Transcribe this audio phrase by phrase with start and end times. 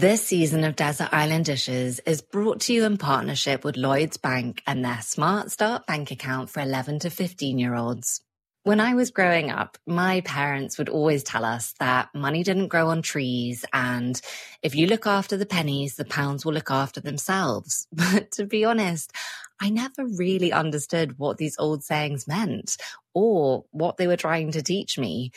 [0.00, 4.62] This season of Desert Island Dishes is brought to you in partnership with Lloyds Bank
[4.66, 8.22] and their Smart Start bank account for 11 to 15 year olds.
[8.62, 12.88] When I was growing up, my parents would always tell us that money didn't grow
[12.88, 14.18] on trees and
[14.62, 17.86] if you look after the pennies, the pounds will look after themselves.
[17.92, 19.12] But to be honest,
[19.60, 22.78] I never really understood what these old sayings meant
[23.12, 25.32] or what they were trying to teach me.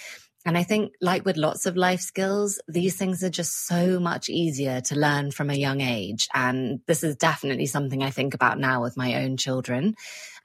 [0.45, 4.27] And I think, like with lots of life skills, these things are just so much
[4.27, 6.27] easier to learn from a young age.
[6.33, 9.95] And this is definitely something I think about now with my own children.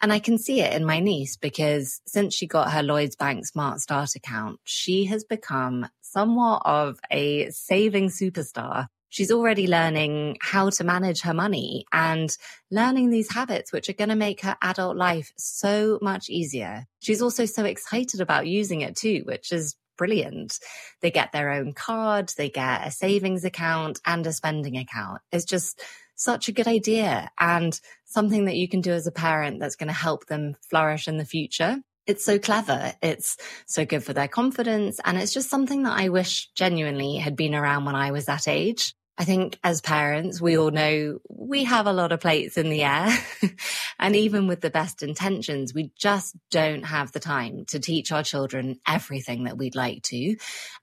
[0.01, 3.45] And I can see it in my niece because since she got her Lloyds Bank
[3.45, 8.87] Smart Start account, she has become somewhat of a saving superstar.
[9.09, 12.31] She's already learning how to manage her money and
[12.71, 16.85] learning these habits, which are going to make her adult life so much easier.
[17.01, 20.59] She's also so excited about using it too, which is brilliant.
[21.03, 25.21] They get their own card, they get a savings account and a spending account.
[25.31, 25.83] It's just
[26.15, 29.89] such a good idea and something that you can do as a parent that's going
[29.89, 31.81] to help them flourish in the future.
[32.07, 32.95] It's so clever.
[33.03, 33.37] It's
[33.67, 34.99] so good for their confidence.
[35.05, 38.49] And it's just something that I wish genuinely had been around when I was that
[38.49, 38.95] age.
[39.21, 42.85] I think as parents, we all know we have a lot of plates in the
[42.85, 43.09] air.
[43.99, 48.23] and even with the best intentions, we just don't have the time to teach our
[48.23, 50.37] children everything that we'd like to.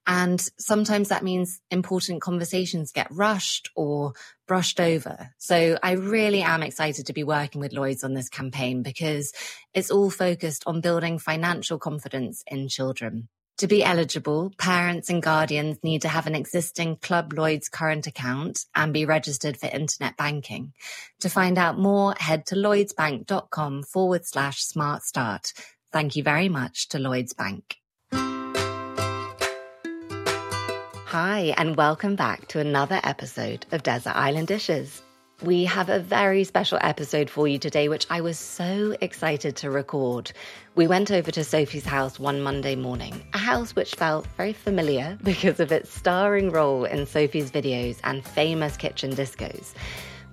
[0.06, 4.12] And sometimes that means important conversations get rushed or
[4.48, 5.30] brushed over.
[5.38, 9.32] So I really am excited to be working with Lloyds on this campaign because
[9.74, 13.30] it's all focused on building financial confidence in children.
[13.60, 18.66] To be eligible, parents and guardians need to have an existing Club Lloyds current account
[18.76, 20.74] and be registered for internet banking.
[21.22, 25.54] To find out more, head to lloydsbank.com forward slash smart start.
[25.94, 27.78] Thank you very much to Lloyds Bank.
[31.08, 35.02] Hi, and welcome back to another episode of Desert Island Dishes.
[35.42, 39.70] We have a very special episode for you today, which I was so excited to
[39.70, 40.32] record.
[40.76, 45.18] We went over to Sophie's house one Monday morning, a house which felt very familiar
[45.24, 49.74] because of its starring role in Sophie's videos and famous kitchen discos.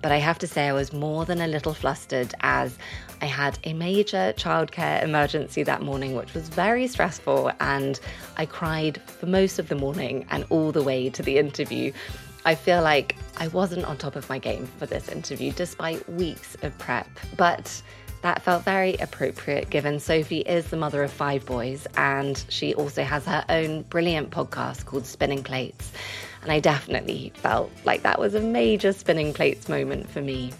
[0.01, 2.77] But I have to say, I was more than a little flustered as
[3.21, 7.99] I had a major childcare emergency that morning, which was very stressful, and
[8.37, 11.91] I cried for most of the morning and all the way to the interview.
[12.45, 16.57] I feel like I wasn't on top of my game for this interview despite weeks
[16.61, 17.81] of prep, but
[18.21, 23.03] that felt very appropriate given Sophie is the mother of five boys and she also
[23.03, 25.91] has her own brilliant podcast called Spinning Plates.
[26.41, 30.51] And I definitely felt like that was a major spinning plates moment for me.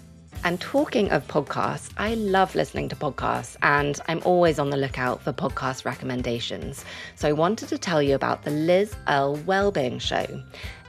[0.44, 5.22] And talking of podcasts, I love listening to podcasts and I'm always on the lookout
[5.22, 6.84] for podcast recommendations.
[7.16, 10.42] So I wanted to tell you about the Liz Earle Wellbeing Show.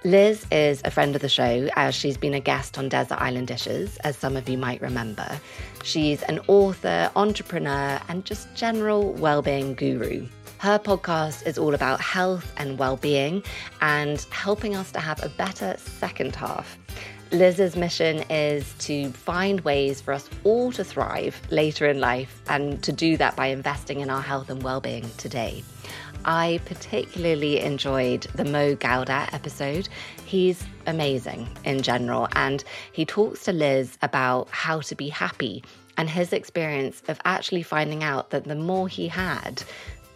[0.05, 3.47] Liz is a friend of the show as she's been a guest on Desert Island
[3.47, 5.27] Dishes, as some of you might remember.
[5.81, 10.27] She's an author, entrepreneur, and just general well-being guru.
[10.59, 13.41] Her podcast is all about health and well-being
[13.81, 16.77] and helping us to have a better second half.
[17.31, 22.81] Liz's mission is to find ways for us all to thrive later in life and
[22.83, 25.63] to do that by investing in our health and well-being today.
[26.23, 29.89] I particularly enjoyed the Mo Gawdat episode.
[30.25, 32.63] He's amazing in general, and
[32.93, 35.63] he talks to Liz about how to be happy
[35.97, 39.63] and his experience of actually finding out that the more he had,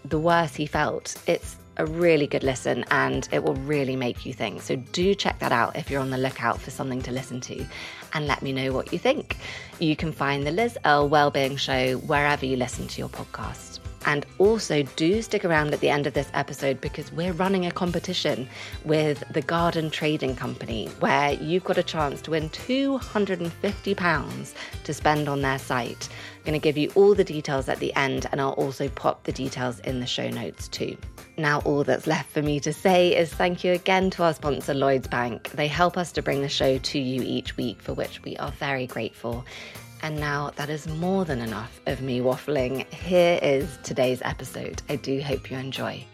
[0.03, 1.16] the worse he felt.
[1.28, 4.62] It's a really good listen and it will really make you think.
[4.62, 7.66] So do check that out if you're on the lookout for something to listen to
[8.13, 9.38] and let me know what you think.
[9.79, 13.79] You can find the Liz Earle Wellbeing Show wherever you listen to your podcast.
[14.06, 17.72] And also, do stick around at the end of this episode because we're running a
[17.72, 18.47] competition
[18.85, 24.53] with the Garden Trading Company where you've got a chance to win £250
[24.84, 26.08] to spend on their site.
[26.38, 29.24] I'm going to give you all the details at the end, and I'll also pop
[29.24, 30.96] the details in the show notes too.
[31.39, 34.73] Now, all that's left for me to say is thank you again to our sponsor,
[34.73, 35.51] Lloyds Bank.
[35.51, 38.52] They help us to bring the show to you each week, for which we are
[38.52, 39.46] very grateful.
[40.03, 42.85] And now that is more than enough of me waffling.
[42.91, 44.81] Here is today's episode.
[44.90, 46.05] I do hope you enjoy.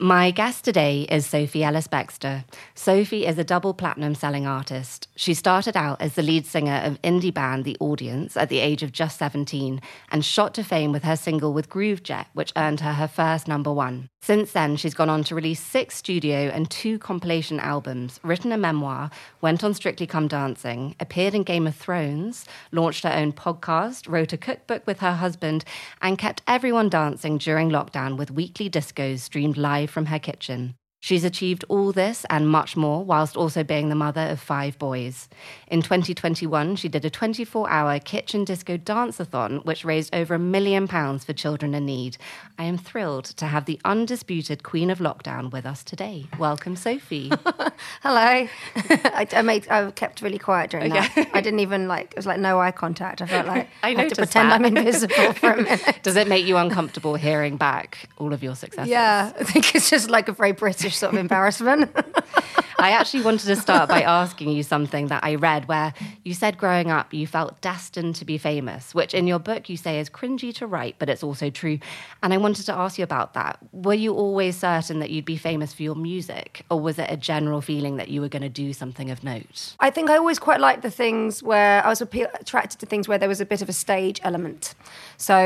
[0.00, 2.44] My guest today is Sophie Ellis Bextor.
[2.76, 5.08] Sophie is a double platinum selling artist.
[5.16, 8.84] She started out as the lead singer of indie band The Audience at the age
[8.84, 9.80] of just 17
[10.12, 13.72] and shot to fame with her single with Groovejet, which earned her her first number
[13.72, 14.08] one.
[14.20, 18.58] Since then, she's gone on to release six studio and two compilation albums, written a
[18.58, 19.10] memoir,
[19.40, 24.32] went on Strictly Come Dancing, appeared in Game of Thrones, launched her own podcast, wrote
[24.32, 25.64] a cookbook with her husband,
[26.02, 30.76] and kept everyone dancing during lockdown with weekly discos streamed live from her kitchen.
[31.00, 35.28] She's achieved all this and much more whilst also being the mother of five boys.
[35.68, 40.88] In 2021, she did a 24 hour kitchen disco dance-a-thon, which raised over a million
[40.88, 42.16] pounds for children in need.
[42.58, 46.26] I am thrilled to have the undisputed queen of lockdown with us today.
[46.36, 47.30] Welcome, Sophie.
[48.02, 48.48] Hello.
[48.74, 51.08] I, I, made, I kept really quiet during okay.
[51.14, 51.30] that.
[51.32, 53.22] I didn't even like, it was like no eye contact.
[53.22, 54.54] I felt like I, I had to pretend that.
[54.56, 56.00] I'm invisible for a minute.
[56.02, 58.90] Does it make you uncomfortable hearing back all of your successes?
[58.90, 61.94] Yeah, I think it's just like a very British sort of embarrassment.
[62.80, 65.92] I actually wanted to start by asking you something that I read where
[66.22, 69.76] you said growing up you felt destined to be famous, which in your book you
[69.76, 71.80] say is cringy to write, but it's also true.
[72.22, 73.58] And I wanted to ask you about that.
[73.72, 77.16] Were you always certain that you'd be famous for your music, or was it a
[77.16, 79.74] general feeling that you were going to do something of note?
[79.80, 83.18] I think I always quite liked the things where I was attracted to things where
[83.18, 84.76] there was a bit of a stage element.
[85.16, 85.36] So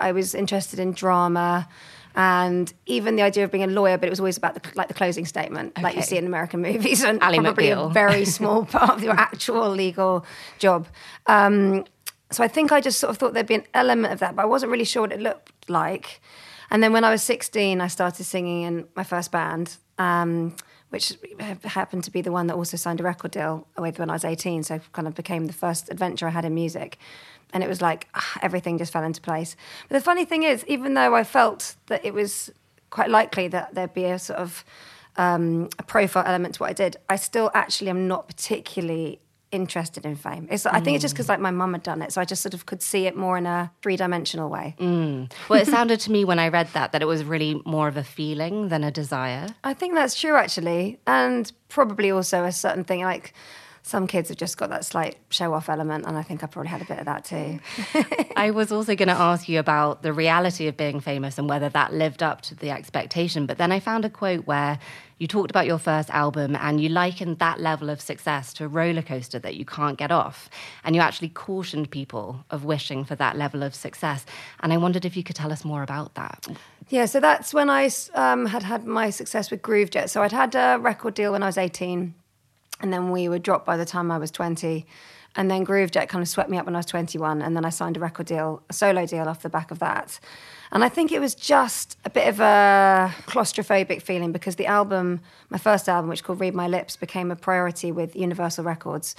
[0.00, 1.68] I was interested in drama
[2.14, 4.88] and even the idea of being a lawyer, but it was always about the, like
[4.88, 5.82] the closing statement, okay.
[5.82, 7.38] like you see in American movies, and probably
[7.68, 7.90] McBeal.
[7.90, 10.24] a very small part of your actual legal
[10.58, 10.86] job.
[11.26, 11.84] Um,
[12.30, 14.42] so I think I just sort of thought there'd be an element of that, but
[14.42, 16.20] I wasn't really sure what it looked like.
[16.70, 19.76] And then when I was 16, I started singing in my first band.
[19.98, 20.54] Um,
[20.90, 21.18] which
[21.64, 24.24] happened to be the one that also signed a record deal with when I was
[24.24, 24.62] 18.
[24.62, 26.98] So kind of became the first adventure I had in music
[27.52, 29.56] and it was like ah, everything just fell into place.
[29.88, 32.50] But the funny thing is, even though I felt that it was
[32.90, 34.64] quite likely that there'd be a sort of
[35.16, 40.04] um, a profile element to what I did, I still actually am not particularly interested
[40.04, 40.46] in fame.
[40.50, 41.30] It's, I think it's just because mm.
[41.30, 43.38] like my mum had done it, so I just sort of could see it more
[43.38, 44.76] in a three dimensional way.
[44.78, 45.32] Mm.
[45.48, 47.96] Well, it sounded to me when I read that that it was really more of
[47.96, 49.48] a feeling than a desire.
[49.64, 53.32] I think that's true actually, and probably also a certain thing like
[53.88, 56.68] some kids have just got that slight show off element, and I think I probably
[56.68, 57.58] had a bit of that too.
[58.36, 61.70] I was also going to ask you about the reality of being famous and whether
[61.70, 63.46] that lived up to the expectation.
[63.46, 64.78] But then I found a quote where
[65.16, 68.68] you talked about your first album and you likened that level of success to a
[68.68, 70.50] roller coaster that you can't get off.
[70.84, 74.26] And you actually cautioned people of wishing for that level of success.
[74.60, 76.46] And I wondered if you could tell us more about that.
[76.90, 80.10] Yeah, so that's when I um, had had my success with Groovejet.
[80.10, 82.14] So I'd had a record deal when I was 18
[82.80, 84.86] and then we were dropped by the time I was 20.
[85.36, 87.42] And then Groovejet kind of swept me up when I was 21.
[87.42, 90.18] And then I signed a record deal, a solo deal off the back of that.
[90.70, 95.20] And I think it was just a bit of a claustrophobic feeling because the album,
[95.48, 99.14] my first album, which called Read My Lips, became a priority with Universal Records.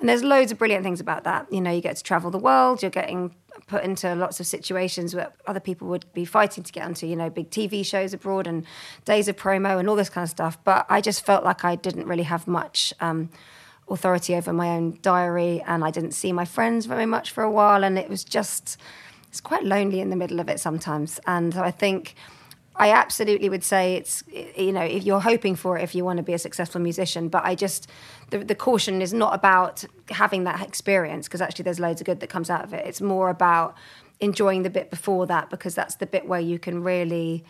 [0.00, 1.52] And there's loads of brilliant things about that.
[1.52, 3.34] You know, you get to travel the world, you're getting
[3.66, 7.16] put into lots of situations where other people would be fighting to get onto, you
[7.16, 8.64] know, big TV shows abroad and
[9.04, 10.58] days of promo and all this kind of stuff.
[10.64, 13.30] But I just felt like I didn't really have much um,
[13.88, 17.50] authority over my own diary and I didn't see my friends very much for a
[17.50, 17.82] while.
[17.84, 18.78] And it was just,
[19.28, 21.20] it's quite lonely in the middle of it sometimes.
[21.26, 22.14] And I think
[22.76, 24.22] I absolutely would say it's
[24.56, 27.28] you know if you're hoping for it if you want to be a successful musician,
[27.28, 27.88] but I just
[28.30, 32.20] the, the caution is not about having that experience because actually there's loads of good
[32.20, 32.86] that comes out of it.
[32.86, 33.74] It's more about
[34.20, 37.44] enjoying the bit before that because that's the bit where you can really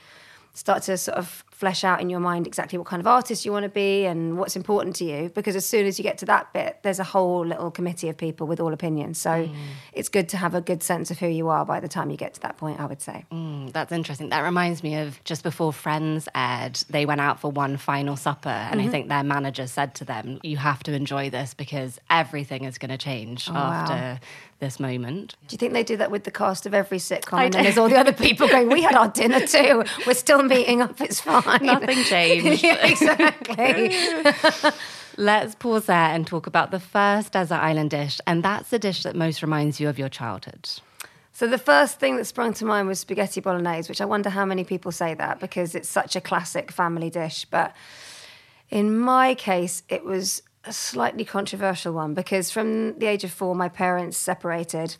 [0.55, 3.51] start to sort of flesh out in your mind exactly what kind of artist you
[3.51, 5.29] want to be and what's important to you.
[5.35, 8.17] Because as soon as you get to that bit, there's a whole little committee of
[8.17, 9.19] people with all opinions.
[9.19, 9.55] So mm.
[9.93, 12.17] it's good to have a good sense of who you are by the time you
[12.17, 13.25] get to that point, I would say.
[13.33, 14.29] Mm, that's interesting.
[14.29, 18.49] That reminds me of just before Friends aired, they went out for one final supper.
[18.49, 18.89] And mm-hmm.
[18.89, 22.79] I think their manager said to them, You have to enjoy this because everything is
[22.79, 23.95] going to change oh, after.
[23.95, 24.19] Wow
[24.61, 25.37] this moment.
[25.47, 27.39] Do you think they do that with the cast of every sitcom?
[27.39, 29.85] I and then there's all the other people going, "We had our dinner too.
[30.07, 31.01] We're still meeting up.
[31.01, 31.43] It's fine.
[31.61, 33.95] Nothing changed." yeah, exactly.
[35.17, 39.03] Let's pause there and talk about the first desert island dish, and that's the dish
[39.03, 40.69] that most reminds you of your childhood.
[41.33, 44.45] So the first thing that sprung to mind was spaghetti bolognese, which I wonder how
[44.45, 47.45] many people say that because it's such a classic family dish.
[47.45, 47.75] But
[48.71, 53.55] in my case, it was a slightly controversial one because from the age of four,
[53.55, 54.97] my parents separated.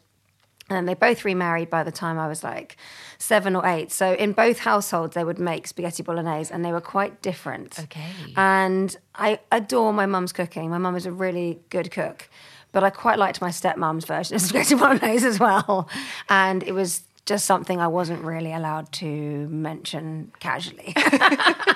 [0.71, 2.77] And they both remarried by the time I was like
[3.17, 3.91] seven or eight.
[3.91, 7.79] So in both households, they would make spaghetti bolognese, and they were quite different.
[7.79, 8.11] Okay.
[8.37, 10.71] And I adore my mum's cooking.
[10.71, 12.29] My mum is a really good cook,
[12.73, 15.89] but I quite liked my stepmom's version of spaghetti bolognese as well.
[16.29, 19.07] And it was just something I wasn't really allowed to
[19.49, 20.95] mention casually.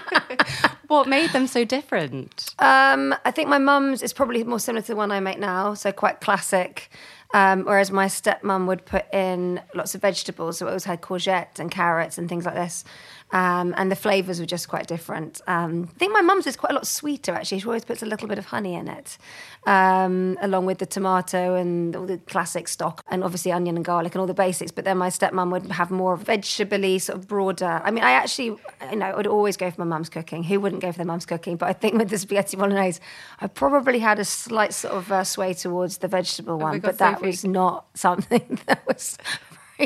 [0.89, 2.55] what made them so different?
[2.59, 5.75] Um, I think my mum's is probably more similar to the one I make now,
[5.75, 6.91] so quite classic.
[7.35, 11.59] Um, whereas my stepmom would put in lots of vegetables, so it always had courgette
[11.59, 12.85] and carrots and things like this.
[13.33, 15.41] Um, and the flavors were just quite different.
[15.47, 17.61] Um, I think my mum's is quite a lot sweeter actually.
[17.61, 19.17] She always puts a little bit of honey in it,
[19.65, 24.15] um, along with the tomato and all the classic stock, and obviously onion and garlic
[24.15, 24.71] and all the basics.
[24.71, 27.81] But then my stepmom would have more vegetable sort of broader.
[27.85, 28.57] I mean, I actually,
[28.91, 30.43] you know, I would always go for my mum's cooking.
[30.45, 31.57] Who wouldn't go for their mum's cooking.
[31.57, 33.01] But I think with the spaghetti bolognese,
[33.41, 36.99] I probably had a slight sort of uh, sway towards the vegetable one, God, but
[36.99, 39.17] that was not something that was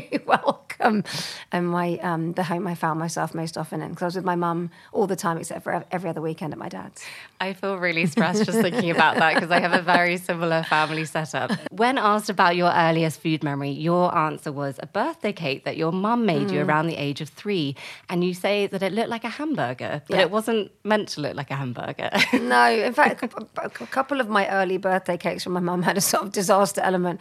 [0.01, 1.05] very welcome
[1.53, 4.25] And my um, the home I found myself most often in because I was with
[4.25, 7.03] my mum all the time except for every other weekend at my dad's.
[7.41, 11.05] I feel really stressed just thinking about that because I have a very similar family
[11.05, 11.51] setup.
[11.71, 15.93] When asked about your earliest food memory, your answer was a birthday cake that your
[15.93, 17.77] mum made you around the age of three.
[18.09, 20.23] And you say that it looked like a hamburger, but Yeah.
[20.23, 22.11] it wasn't meant to look like a hamburger.
[22.47, 23.29] No, in fact, a
[23.65, 26.81] a couple of my early birthday cakes from my mum had a sort of disaster
[26.81, 27.21] element.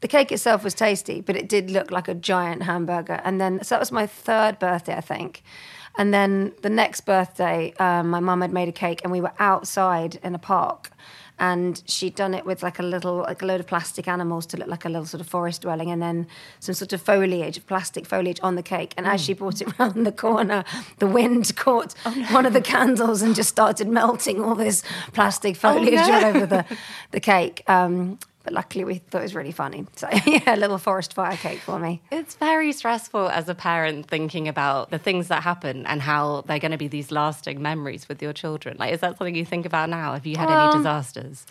[0.00, 3.20] The cake itself was tasty, but it did look like a giant hamburger.
[3.24, 5.42] And then, so that was my third birthday, I think.
[5.96, 9.32] And then the next birthday, um, my mum had made a cake, and we were
[9.38, 10.90] outside in a park.
[11.38, 14.56] And she'd done it with like a little, like a load of plastic animals to
[14.56, 16.26] look like a little sort of forest dwelling, and then
[16.60, 18.92] some sort of foliage, plastic foliage on the cake.
[18.96, 20.64] And as she brought it round the corner,
[20.98, 21.94] the wind caught
[22.30, 26.12] one of the candles and just started melting all this plastic foliage no.
[26.12, 26.64] all over the,
[27.12, 27.62] the cake.
[27.68, 29.84] Um, but luckily, we thought it was really funny.
[29.96, 32.00] So, yeah, a little forest fire cake for me.
[32.12, 36.60] It's very stressful as a parent thinking about the things that happen and how they're
[36.60, 38.76] going to be these lasting memories with your children.
[38.78, 40.12] Like, is that something you think about now?
[40.12, 41.44] Have you had any um, disasters?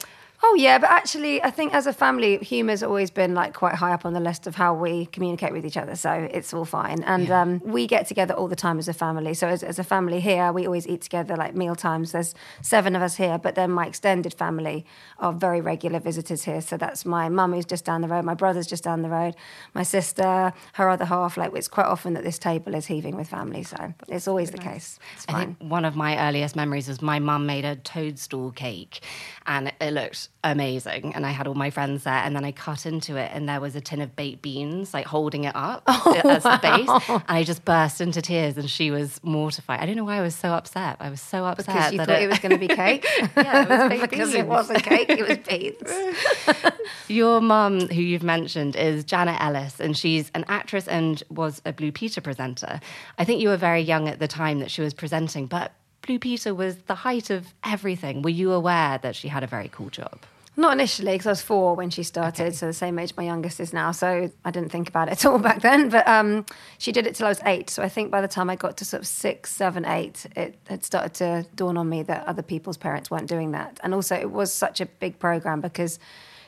[0.48, 3.94] Oh yeah, but actually, I think as a family, humour's always been like quite high
[3.94, 5.96] up on the list of how we communicate with each other.
[5.96, 9.34] So it's all fine, and um, we get together all the time as a family.
[9.34, 12.12] So as, as a family here, we always eat together like meal times.
[12.12, 14.86] There's seven of us here, but then my extended family
[15.18, 16.62] are very regular visitors here.
[16.62, 19.36] So that's my mum who's just down the road, my brother's just down the road,
[19.74, 21.38] my sister, her other half.
[21.38, 23.64] Like it's quite often that this table is heaving with family.
[23.64, 25.00] So it's always the case.
[25.16, 25.56] It's I fine.
[25.56, 29.02] think one of my earliest memories was my mum made a toadstool cake
[29.48, 31.14] and it looked amazing.
[31.16, 32.14] And I had all my friends there.
[32.14, 35.06] And then I cut into it and there was a tin of baked beans, like
[35.06, 37.10] holding it up oh, as the base.
[37.10, 39.80] And I just burst into tears and she was mortified.
[39.80, 40.98] I don't know why I was so upset.
[41.00, 41.66] I was so upset.
[41.68, 43.06] Because you that thought it was going to be cake.
[43.36, 46.74] Yeah, it was baked because it wasn't cake, it was beans.
[47.08, 51.74] Your mum, who you've mentioned, is Janet Ellis, and she's an actress and was a
[51.74, 52.80] Blue Peter presenter.
[53.18, 55.74] I think you were very young at the time that she was presenting, but
[56.06, 58.22] Blue Peter was the height of everything.
[58.22, 60.20] Were you aware that she had a very cool job?
[60.58, 63.60] Not initially, because I was four when she started, so the same age my youngest
[63.60, 63.92] is now.
[63.92, 65.90] So I didn't think about it at all back then.
[65.90, 66.46] But um,
[66.78, 67.70] she did it till I was eight.
[67.70, 70.58] So I think by the time I got to sort of six, seven, eight, it
[70.68, 73.80] had started to dawn on me that other people's parents weren't doing that.
[73.84, 76.00] And also, it was such a big program because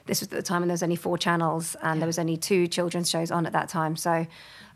[0.07, 2.37] this was at the time when there was only four channels and there was only
[2.37, 3.95] two children's shows on at that time.
[3.95, 4.25] So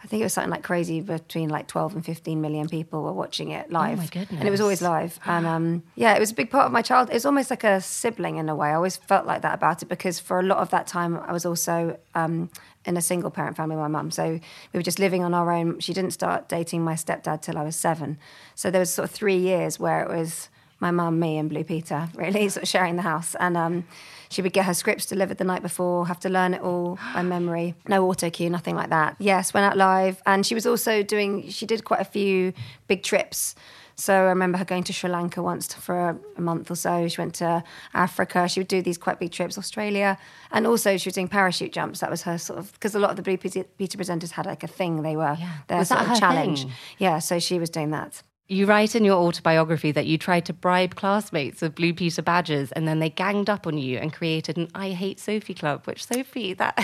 [0.04, 3.14] I think it was something like crazy between like 12 and 15 million people were
[3.14, 3.98] watching it live.
[3.98, 4.06] my
[4.40, 5.20] And it was always live.
[5.26, 7.14] And um, yeah, it was a big part of my childhood.
[7.14, 8.70] It was almost like a sibling in a way.
[8.70, 11.32] I always felt like that about it because for a lot of that time, I
[11.32, 12.50] was also um,
[12.86, 14.10] in a single parent family with my mum.
[14.10, 14.40] So
[14.74, 15.80] we were just living on our own.
[15.80, 18.18] She didn't start dating my stepdad till I was seven.
[18.56, 20.50] So there was sort of three years where it was
[20.82, 23.36] my mum, me, and Blue Peter, really sort of sharing the house.
[23.40, 23.86] And um,
[24.30, 27.22] she would get her scripts delivered the night before, have to learn it all by
[27.22, 27.76] memory.
[27.88, 29.16] No auto cue, nothing like that.
[29.20, 30.22] Yes, went out live.
[30.26, 32.52] And she was also doing, she did quite a few
[32.88, 33.56] big trips.
[33.96, 37.08] So I remember her going to Sri Lanka once for a, a month or so.
[37.08, 38.48] She went to Africa.
[38.48, 40.18] She would do these quite big trips, Australia.
[40.52, 42.00] And also she was doing parachute jumps.
[42.00, 43.64] That was her sort of, because a lot of the Blue Peter
[43.98, 46.64] presenters had like a thing they were, their Was sort that of her challenge.
[46.64, 46.74] thing?
[46.98, 48.24] Yeah, so she was doing that.
[48.52, 52.74] You write in your autobiography that you tried to bribe classmates with Blue Peter badges
[52.74, 56.06] and then they ganged up on you and created an I Hate Sophie club, which
[56.06, 56.78] Sophie, that.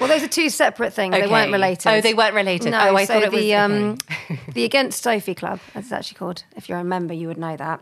[0.00, 1.14] Well, those are two separate things.
[1.14, 1.88] They weren't related.
[1.88, 2.72] Oh, they weren't related.
[2.72, 3.72] No, Oh, I so thought it was- the um,
[4.10, 4.11] okay.
[4.54, 6.44] the Against Sophie Club, as it's actually called.
[6.56, 7.80] If you're a member, you would know that.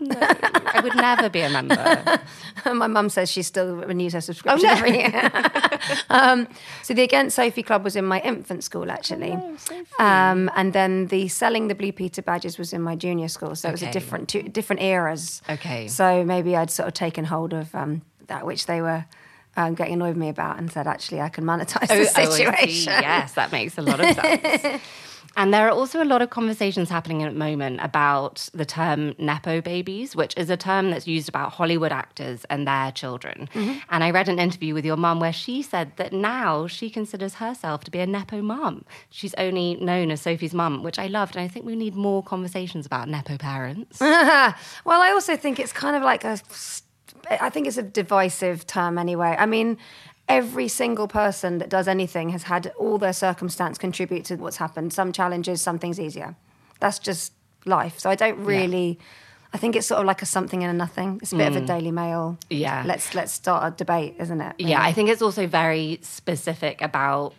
[0.72, 2.20] I would never be a member.
[2.64, 5.30] My mum says she still renews her subscription every year.
[6.10, 6.46] um,
[6.82, 9.32] so the Against Sophie Club was in my infant school, actually.
[9.98, 13.54] um, and then the Selling the Blue Peter badges was in my junior school.
[13.56, 15.42] So it was a different, two, different eras.
[15.48, 15.88] Okay.
[15.88, 19.04] So maybe I'd sort of taken hold of um, that which they were
[19.56, 22.24] um, getting annoyed with me about and said, actually, I can monetize the Oh, I
[22.26, 22.36] see.
[22.44, 22.92] situation.
[23.02, 24.82] Yes, that makes a lot of sense.
[25.40, 29.14] And there are also a lot of conversations happening at the moment about the term
[29.16, 33.48] Nepo babies, which is a term that's used about Hollywood actors and their children.
[33.54, 33.78] Mm-hmm.
[33.88, 37.36] And I read an interview with your mum where she said that now she considers
[37.36, 38.84] herself to be a Nepo mum.
[39.08, 41.36] She's only known as Sophie's mum, which I loved.
[41.36, 43.98] And I think we need more conversations about Nepo parents.
[44.00, 44.54] well,
[44.86, 46.38] I also think it's kind of like a.
[47.30, 49.36] I think it's a divisive term anyway.
[49.38, 49.78] I mean,
[50.30, 54.92] every single person that does anything has had all their circumstance contribute to what's happened.
[54.92, 56.36] Some challenges, some things easier.
[56.80, 57.32] That's just
[57.64, 57.98] life.
[57.98, 58.98] So I don't really.
[59.52, 61.18] I think it's sort of like a something and a nothing.
[61.20, 61.66] It's a bit of a mm.
[61.66, 62.38] Daily Mail.
[62.48, 62.84] Yeah.
[62.86, 64.54] Let's let's start a debate, isn't it?
[64.58, 67.34] Yeah, I think it's also very specific about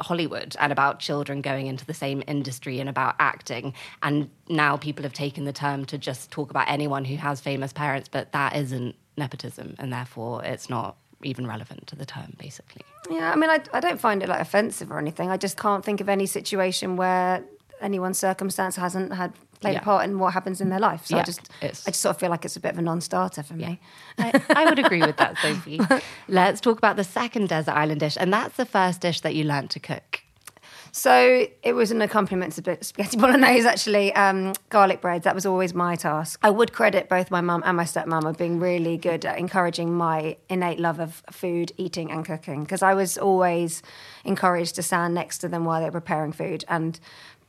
[0.00, 3.74] Hollywood and about children going into the same industry and about acting.
[4.02, 7.72] And now people have taken the term to just talk about anyone who has famous
[7.72, 12.82] parents, but that isn't nepotism, and therefore it's not even relevant to the term, basically.
[13.10, 15.30] Yeah, I mean, I, I don't find it like offensive or anything.
[15.30, 17.42] I just can't think of any situation where
[17.80, 19.80] anyone's circumstance hasn't had played Yeah.
[19.80, 21.06] a part in what happens in their life.
[21.06, 23.42] So I just, I just sort of feel like it's a bit of a non-starter
[23.42, 23.80] for me.
[24.18, 25.80] I, I would agree with that, Sophie.
[26.28, 29.44] Let's talk about the second desert island dish, and that's the first dish that you
[29.44, 30.21] learned to cook.
[30.94, 34.14] So it was an accompaniment to spaghetti bolognese, actually.
[34.14, 36.38] Um, garlic bread, that was always my task.
[36.42, 39.94] I would credit both my mum and my stepmom of being really good at encouraging
[39.94, 43.82] my innate love of food, eating, and cooking, because I was always
[44.26, 47.00] encouraged to stand next to them while they were preparing food and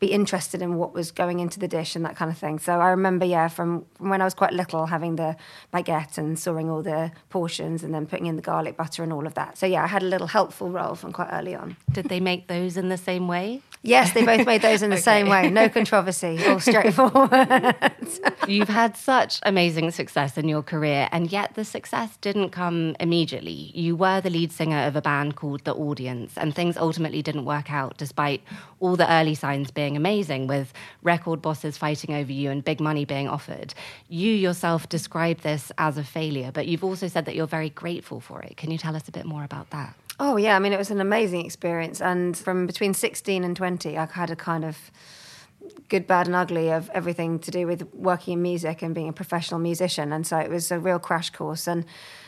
[0.03, 2.59] be interested in what was going into the dish and that kind of thing.
[2.59, 5.37] So I remember, yeah, from, from when I was quite little, having the
[5.73, 9.25] baguette and sawing all the portions and then putting in the garlic butter and all
[9.25, 9.57] of that.
[9.57, 11.77] So yeah, I had a little helpful role from quite early on.
[11.89, 13.61] Did they make those in the same way?
[13.85, 15.49] Yes, they both made those in the same way.
[15.49, 17.75] No controversy, all straightforward.
[18.47, 23.71] You've had such amazing success in your career, and yet the success didn't come immediately.
[23.75, 27.43] You were the lead singer of a band called The Audience, and things ultimately didn't
[27.43, 28.41] work out despite
[28.79, 33.05] all the early signs being amazing, with record bosses fighting over you and big money
[33.05, 33.73] being offered.
[34.09, 38.19] You yourself describe this as a failure, but you've also said that you're very grateful
[38.19, 38.57] for it.
[38.57, 39.95] Can you tell us a bit more about that?
[40.19, 42.01] oh, yeah, I mean, it was an amazing experience.
[42.01, 44.91] And from between 16 and 20, I had a kind of
[45.89, 49.13] good, bad, and ugly of everything to do with working in music and being a
[49.13, 50.13] professional musician.
[50.13, 51.67] And so it was a real crash course.
[51.67, 51.85] And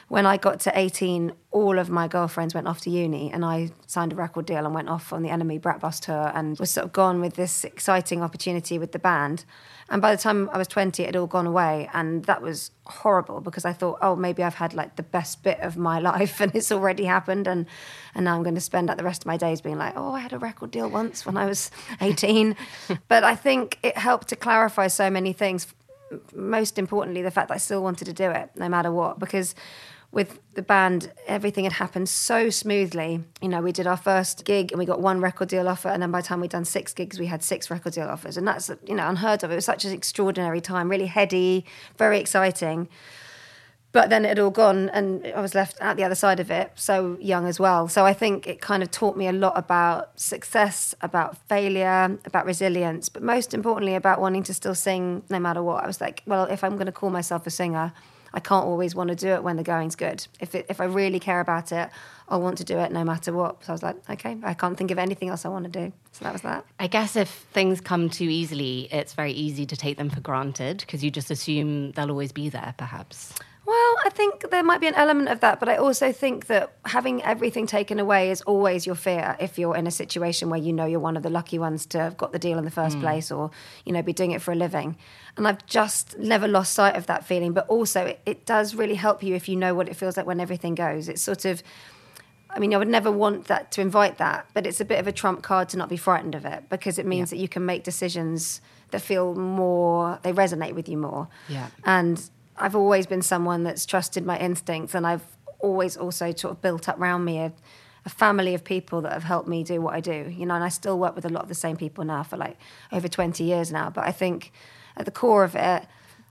[0.07, 3.71] when I got to 18, all of my girlfriends went off to uni, and I
[3.87, 6.71] signed a record deal and went off on the NME Brat Bus tour and was
[6.71, 9.45] sort of gone with this exciting opportunity with the band.
[9.89, 11.89] And by the time I was 20, it had all gone away.
[11.93, 15.59] And that was horrible because I thought, oh, maybe I've had like the best bit
[15.59, 17.47] of my life and it's already happened.
[17.47, 17.67] And,
[18.15, 20.13] and now I'm going to spend like the rest of my days being like, oh,
[20.13, 21.69] I had a record deal once when I was
[22.01, 22.55] 18.
[23.07, 25.67] but I think it helped to clarify so many things.
[26.33, 29.19] Most importantly, the fact that I still wanted to do it no matter what.
[29.19, 29.53] Because
[30.15, 33.21] with the band, everything had happened so smoothly.
[33.41, 36.01] You know, we did our first gig and we got one record deal offer, and
[36.01, 38.47] then by the time we'd done six gigs, we had six record deal offers, and
[38.47, 39.51] that's you know unheard of.
[39.51, 41.65] It was such an extraordinary time, really heady,
[41.97, 42.87] very exciting.
[43.91, 46.49] But then it had all gone, and I was left at the other side of
[46.49, 47.89] it, so young as well.
[47.89, 52.45] So I think it kind of taught me a lot about success, about failure, about
[52.45, 55.83] resilience, but most importantly, about wanting to still sing no matter what.
[55.83, 57.93] I was like, well, if I'm going to call myself a singer,
[58.35, 60.27] I can't always want to do it when the going's good.
[60.41, 61.89] If it, if I really care about it,
[62.27, 63.63] I'll want to do it no matter what.
[63.63, 65.93] So I was like, okay, I can't think of anything else I want to do.
[66.11, 66.65] So that was that.
[66.77, 70.79] I guess if things come too easily, it's very easy to take them for granted
[70.79, 73.33] because you just assume they'll always be there, perhaps.
[73.65, 76.75] Well, I think there might be an element of that, but I also think that
[76.85, 80.71] having everything taken away is always your fear if you're in a situation where you
[80.71, 82.97] know you're one of the lucky ones to have got the deal in the first
[82.97, 83.01] hmm.
[83.01, 83.49] place or,
[83.83, 84.97] you know, be doing it for a living.
[85.35, 87.53] And I've just never lost sight of that feeling.
[87.53, 90.27] But also, it, it does really help you if you know what it feels like
[90.27, 91.09] when everything goes.
[91.09, 91.63] It's sort of,
[92.51, 95.07] I mean, I would never want that to invite that, but it's a bit of
[95.07, 97.65] a trump card to not be frightened of it because it means that you can
[97.65, 101.27] make decisions that feel more, they resonate with you more.
[101.49, 101.67] Yeah.
[101.83, 105.25] And I've always been someone that's trusted my instincts, and I've
[105.59, 107.51] always also sort of built up around me a,
[108.05, 110.33] a family of people that have helped me do what I do.
[110.35, 112.37] You know, and I still work with a lot of the same people now for
[112.37, 112.57] like
[112.91, 113.89] over 20 years now.
[113.89, 114.51] But I think
[114.95, 115.85] at the core of it,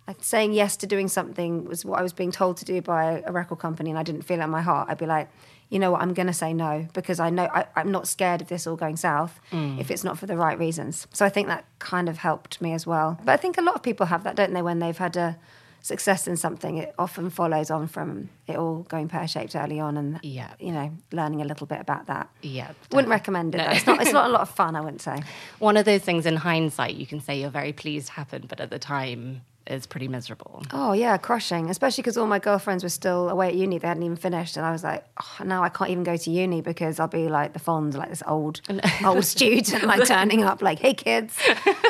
[0.06, 3.22] like saying yes to doing something was what I was being told to do by
[3.26, 4.88] a record company, and I didn't feel it in my heart.
[4.90, 5.28] I'd be like,
[5.70, 8.42] you know what, I'm going to say no because I know I, I'm not scared
[8.42, 9.80] of this all going south mm.
[9.80, 11.06] if it's not for the right reasons.
[11.12, 13.18] So I think that kind of helped me as well.
[13.24, 15.38] But I think a lot of people have that, don't they, when they've had a
[15.84, 19.98] success in something, it often follows on from it all going pear shaped early on,
[19.98, 20.48] and Yeah.
[20.58, 22.30] you know, learning a little bit about that.
[22.40, 22.70] Yeah.
[22.90, 23.58] Wouldn't recommend it.
[23.58, 23.70] though.
[23.70, 24.00] It's not.
[24.00, 24.76] It's not a lot of fun.
[24.76, 25.22] I wouldn't say.
[25.58, 28.70] One of those things in hindsight, you can say you're very pleased happened, but at
[28.70, 30.62] the time, it's pretty miserable.
[30.72, 31.70] Oh yeah, crushing.
[31.70, 34.66] Especially because all my girlfriends were still away at uni; they hadn't even finished, and
[34.66, 37.54] I was like, oh, now I can't even go to uni because I'll be like
[37.54, 38.60] the Fonz, like this old,
[39.04, 41.38] old student, like turning up, like, "Hey kids."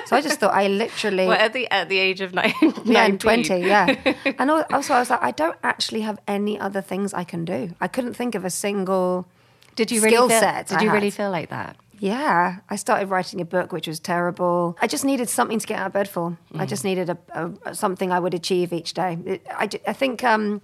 [0.07, 1.27] So I just thought I literally.
[1.27, 3.19] Well, at the at the age of nine, yeah, 19.
[3.19, 4.15] 20, yeah.
[4.39, 7.71] And also, I was like, I don't actually have any other things I can do.
[7.81, 9.27] I couldn't think of a single
[9.75, 11.77] Did you really skill feel, set Did I you really feel like that?
[12.05, 14.77] Yeah, I started writing a book, which was terrible.
[14.79, 16.37] I just needed something to get out of bed for.
[16.53, 16.61] Mm.
[16.61, 17.19] I just needed a,
[17.65, 19.17] a, something I would achieve each day.
[19.25, 20.61] It, I, I think um,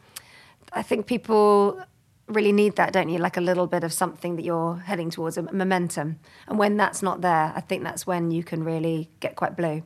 [0.75, 1.83] I think people
[2.27, 3.17] really need that, don't you?
[3.17, 6.19] Like a little bit of something that you're heading towards, a momentum.
[6.47, 9.83] And when that's not there, I think that's when you can really get quite blue.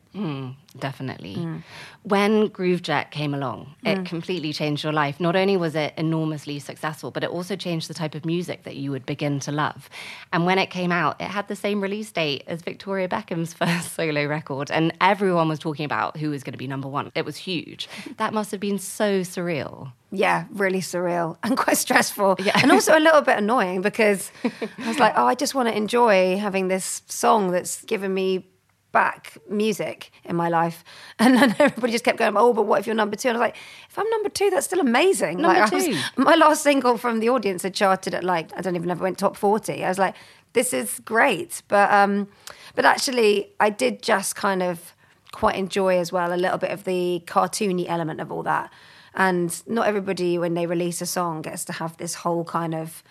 [0.79, 1.37] Definitely.
[1.37, 1.63] Mm.
[2.03, 4.07] When Groovejet came along, it mm.
[4.07, 5.21] completely changed your life.
[5.21, 8.77] Not only was it enormously successful, but it also changed the type of music that
[8.77, 9.89] you would begin to love.
[10.33, 13.95] And when it came out, it had the same release date as Victoria Beckham's first
[13.95, 17.11] solo record, and everyone was talking about who was going to be number one.
[17.15, 17.89] It was huge.
[18.17, 19.93] That must have been so surreal.
[20.13, 22.37] Yeah, really surreal and quite stressful.
[22.39, 22.59] Yeah.
[22.63, 25.77] And also a little bit annoying because I was like, oh, I just want to
[25.77, 28.47] enjoy having this song that's given me
[28.95, 30.83] back music in my life.
[31.19, 33.29] And then everybody just kept going, oh, but what if you're number two?
[33.29, 33.57] And I was like,
[33.91, 35.39] if I'm number two, that's still amazing.
[35.43, 35.99] Number like, I was- two.
[36.23, 39.01] my last single from the audience had charted at like, I don't even know if
[39.01, 39.85] it went top 40.
[39.85, 40.15] I was like,
[40.55, 41.63] this is great.
[41.69, 42.29] But, um,
[42.75, 44.95] but actually, I did just kind of
[45.33, 48.73] quite enjoy as well a little bit of the cartoony element of all that.
[49.15, 53.03] And not everybody, when they release a song, gets to have this whole kind of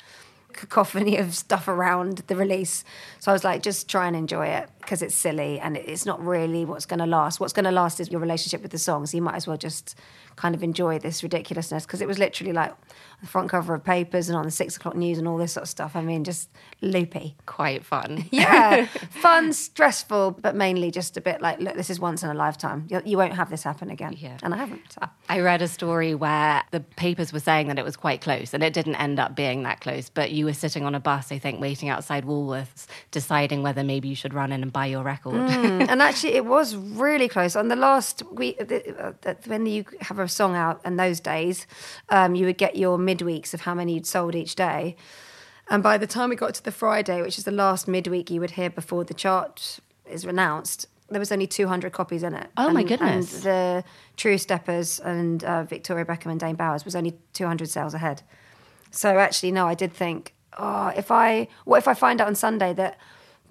[0.53, 2.83] cacophony of stuff around the release.
[3.19, 6.23] So I was like, just try and enjoy it because it's silly and it's not
[6.25, 7.39] really what's going to last.
[7.39, 9.05] What's going to last is your relationship with the song.
[9.05, 9.97] So you might as well just
[10.35, 12.73] kind of enjoy this ridiculousness because it was literally like
[13.21, 15.63] the front cover of papers and on the six o'clock news and all this sort
[15.63, 15.95] of stuff.
[15.95, 16.49] I mean, just
[16.81, 17.35] loopy.
[17.45, 18.25] Quite fun.
[18.33, 22.33] Yeah, fun, stressful, but mainly just a bit like, look, this is once in a
[22.33, 22.87] lifetime.
[22.89, 24.15] You, you won't have this happen again.
[24.17, 24.37] Yeah.
[24.41, 24.81] And I haven't.
[24.89, 25.07] So.
[25.29, 28.63] I read a story where the papers were saying that it was quite close, and
[28.63, 30.09] it didn't end up being that close.
[30.09, 34.07] But you were sitting on a bus, I think, waiting outside Woolworths, deciding whether maybe
[34.07, 35.35] you should run in and buy your record.
[35.35, 37.55] Mm, and actually, it was really close.
[37.55, 41.19] On the last week, the, uh, the, when you have a song out in those
[41.19, 41.67] days,
[42.09, 44.95] um, you would get your midweeks of how many you'd sold each day.
[45.69, 48.39] And by the time we got to the Friday, which is the last midweek you
[48.41, 52.47] would hear before the chart is announced, there was only 200 copies in it.
[52.57, 53.33] Oh, my goodness.
[53.35, 53.83] And the
[54.17, 58.23] True Steppers and uh, Victoria Beckham and Dane Bowers was only 200 sales ahead.
[58.91, 62.35] So actually, no, I did think, oh, if I, what if I find out on
[62.35, 62.97] Sunday that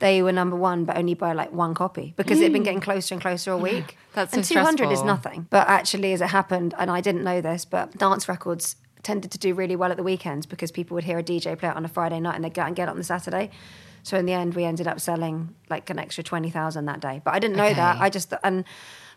[0.02, 2.64] they were number one, but only by like one copy because it had been hmm.
[2.64, 3.96] getting closer and closer a week.
[4.14, 5.46] That's and so 200 is nothing.
[5.48, 9.38] But actually, as it happened, and I didn't know this, but dance records tended to
[9.38, 11.84] do really well at the weekends because people would hear a DJ play it on
[11.84, 13.50] a Friday night and they'd go out and get it on the Saturday.
[14.02, 17.22] So in the end, we ended up selling like an extra twenty thousand that day.
[17.24, 18.00] But I didn't know that.
[18.00, 18.64] I just and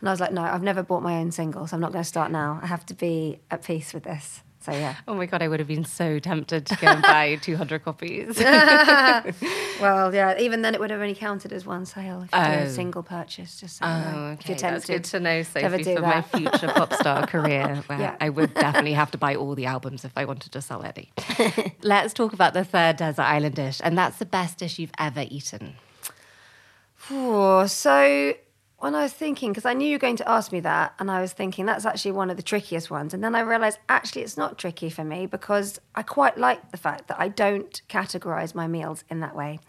[0.02, 1.74] and I was like, no, I've never bought my own singles.
[1.74, 2.60] I'm not going to start now.
[2.62, 4.44] I have to be at peace with this.
[4.66, 4.96] So yeah.
[5.08, 8.38] Oh my God, I would have been so tempted to go and buy 200 copies.
[9.82, 10.40] Well, yeah.
[10.40, 12.64] Even then, it would have only counted as one sale if you do Oh.
[12.64, 13.60] a single purchase.
[13.60, 14.54] Just so you Oh, if okay.
[14.54, 18.00] you're That's tempted good to know, Sophie, do for my future pop star career, where
[18.00, 18.16] Yeah.
[18.22, 21.12] I would definitely have to buy all the albums if I wanted to sell any.
[21.84, 25.26] Let's talk about the third desert island dish, and that's the best dish you've ever
[25.30, 25.76] eaten.
[27.68, 28.34] So
[28.78, 31.10] when I was thinking, because I knew you were going to ask me that, and
[31.10, 33.14] I was thinking that's actually one of the trickiest ones.
[33.14, 36.78] And then I realized actually it's not tricky for me because I quite like the
[36.78, 39.60] fact that I don't categorize my meals in that way.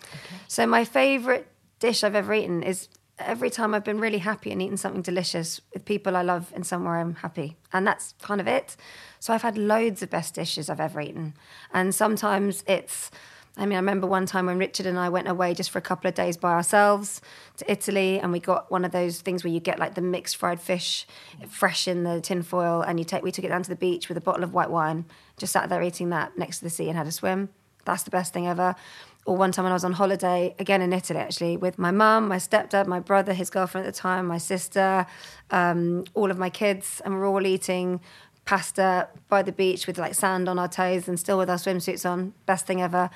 [0.48, 2.88] So my favorite dish I've ever eaten is
[3.18, 6.66] every time I've been really happy and eaten something delicious with people I love and
[6.66, 7.56] somewhere I'm happy.
[7.72, 8.76] And that's kind of it.
[9.20, 11.34] So I've had loads of best dishes I've ever eaten.
[11.72, 13.10] And sometimes it's
[13.58, 15.82] I mean, I remember one time when Richard and I went away just for a
[15.82, 17.22] couple of days by ourselves
[17.56, 20.36] to Italy, and we got one of those things where you get like the mixed
[20.36, 21.06] fried fish
[21.48, 24.08] fresh in the tin foil, and you take we took it down to the beach
[24.08, 25.06] with a bottle of white wine,
[25.38, 27.48] just sat there eating that next to the sea and had a swim.
[27.86, 28.74] That's the best thing ever.
[29.24, 32.28] Or one time when I was on holiday, again in Italy actually, with my mum,
[32.28, 35.06] my stepdad, my brother, his girlfriend at the time, my sister,
[35.50, 38.00] um, all of my kids, and we're all eating
[38.44, 42.08] pasta by the beach with like sand on our toes and still with our swimsuits
[42.08, 42.32] on.
[42.44, 43.10] Best thing ever.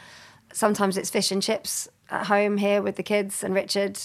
[0.52, 3.98] Sometimes it's fish and chips at home here with the kids and Richard.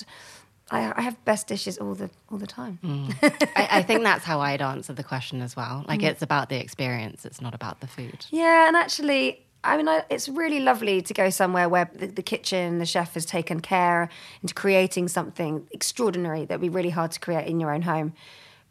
[0.71, 2.79] I, I have best dishes all the all the time.
[3.21, 5.85] I, I think that's how I'd answer the question as well.
[5.87, 6.09] Like, Mm.
[6.09, 8.25] it's about the experience, it's not about the food.
[8.31, 12.23] Yeah, and actually, I mean, I, it's really lovely to go somewhere where the, the
[12.23, 14.09] kitchen, the chef has taken care
[14.41, 18.13] into creating something extraordinary that would be really hard to create in your own home.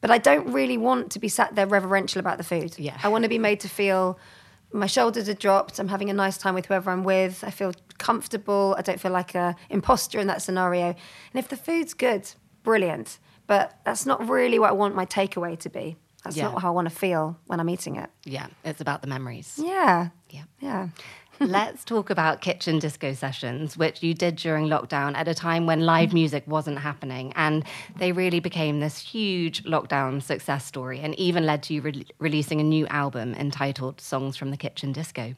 [0.00, 2.74] But I don't really want to be sat there reverential about the food.
[2.78, 2.98] Yeah.
[3.02, 4.18] I want to be made to feel
[4.74, 5.78] my shoulders are dropped.
[5.78, 7.44] I'm having a nice time with whoever I'm with.
[7.44, 8.74] I feel comfortable.
[8.78, 10.86] I don't feel like a imposter in that scenario.
[10.88, 10.96] And
[11.34, 12.30] if the food's good,
[12.62, 13.18] brilliant.
[13.46, 15.96] But that's not really what I want my takeaway to be.
[16.24, 16.44] That's Yeah.
[16.50, 18.10] not how I want to feel when I'm eating it.
[18.24, 19.60] Yeah, it's about the memories.
[19.62, 20.08] Yeah.
[20.30, 20.44] Yeah.
[20.60, 20.88] Yeah.
[21.40, 25.80] Let's talk about kitchen disco sessions, which you did during lockdown at a time when
[25.80, 26.14] live mm-hmm.
[26.14, 27.32] music wasn't happening.
[27.34, 27.64] And
[27.96, 32.60] they really became this huge lockdown success story and even led to you re- releasing
[32.60, 35.34] a new album entitled Songs from the Kitchen Disco.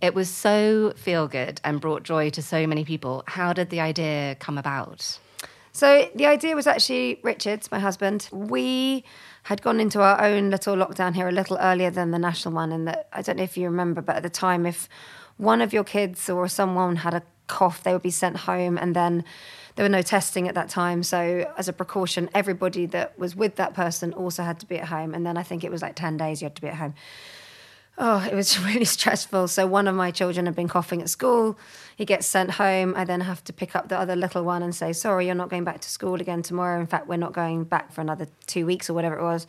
[0.00, 3.22] It was so feel good and brought joy to so many people.
[3.26, 5.18] How did the idea come about?
[5.72, 8.28] So the idea was actually Richard's, my husband.
[8.32, 9.04] We
[9.42, 12.70] had gone into our own little lockdown here a little earlier than the national one,
[12.70, 14.88] and that I don't know if you remember, but at the time, if
[15.36, 18.94] one of your kids or someone had a cough, they would be sent home, and
[18.94, 19.24] then
[19.76, 21.02] there were no testing at that time.
[21.02, 24.88] So, as a precaution, everybody that was with that person also had to be at
[24.88, 25.14] home.
[25.14, 26.94] And then I think it was like 10 days you had to be at home.
[27.98, 29.48] Oh, it was really stressful.
[29.48, 31.58] So, one of my children had been coughing at school.
[31.96, 32.94] He gets sent home.
[32.96, 35.50] I then have to pick up the other little one and say, Sorry, you're not
[35.50, 36.80] going back to school again tomorrow.
[36.80, 39.46] In fact, we're not going back for another two weeks or whatever it was.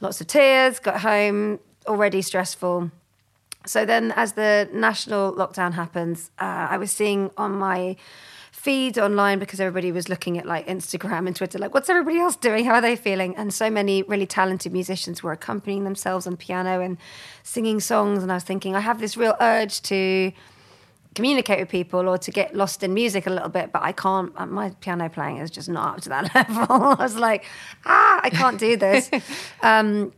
[0.00, 2.90] Lots of tears, got home, already stressful.
[3.66, 7.96] So, then as the national lockdown happens, uh, I was seeing on my
[8.58, 12.34] feed online because everybody was looking at like Instagram and Twitter, like, what's everybody else
[12.34, 12.64] doing?
[12.64, 13.36] How are they feeling?
[13.36, 16.98] And so many really talented musicians were accompanying themselves on piano and
[17.44, 18.22] singing songs.
[18.22, 20.32] And I was thinking, I have this real urge to
[21.14, 24.32] communicate with people or to get lost in music a little bit, but I can't.
[24.36, 26.66] Uh, my piano playing is just not up to that level.
[26.98, 27.44] I was like,
[27.86, 29.10] ah, I can't do this.
[29.62, 30.12] um,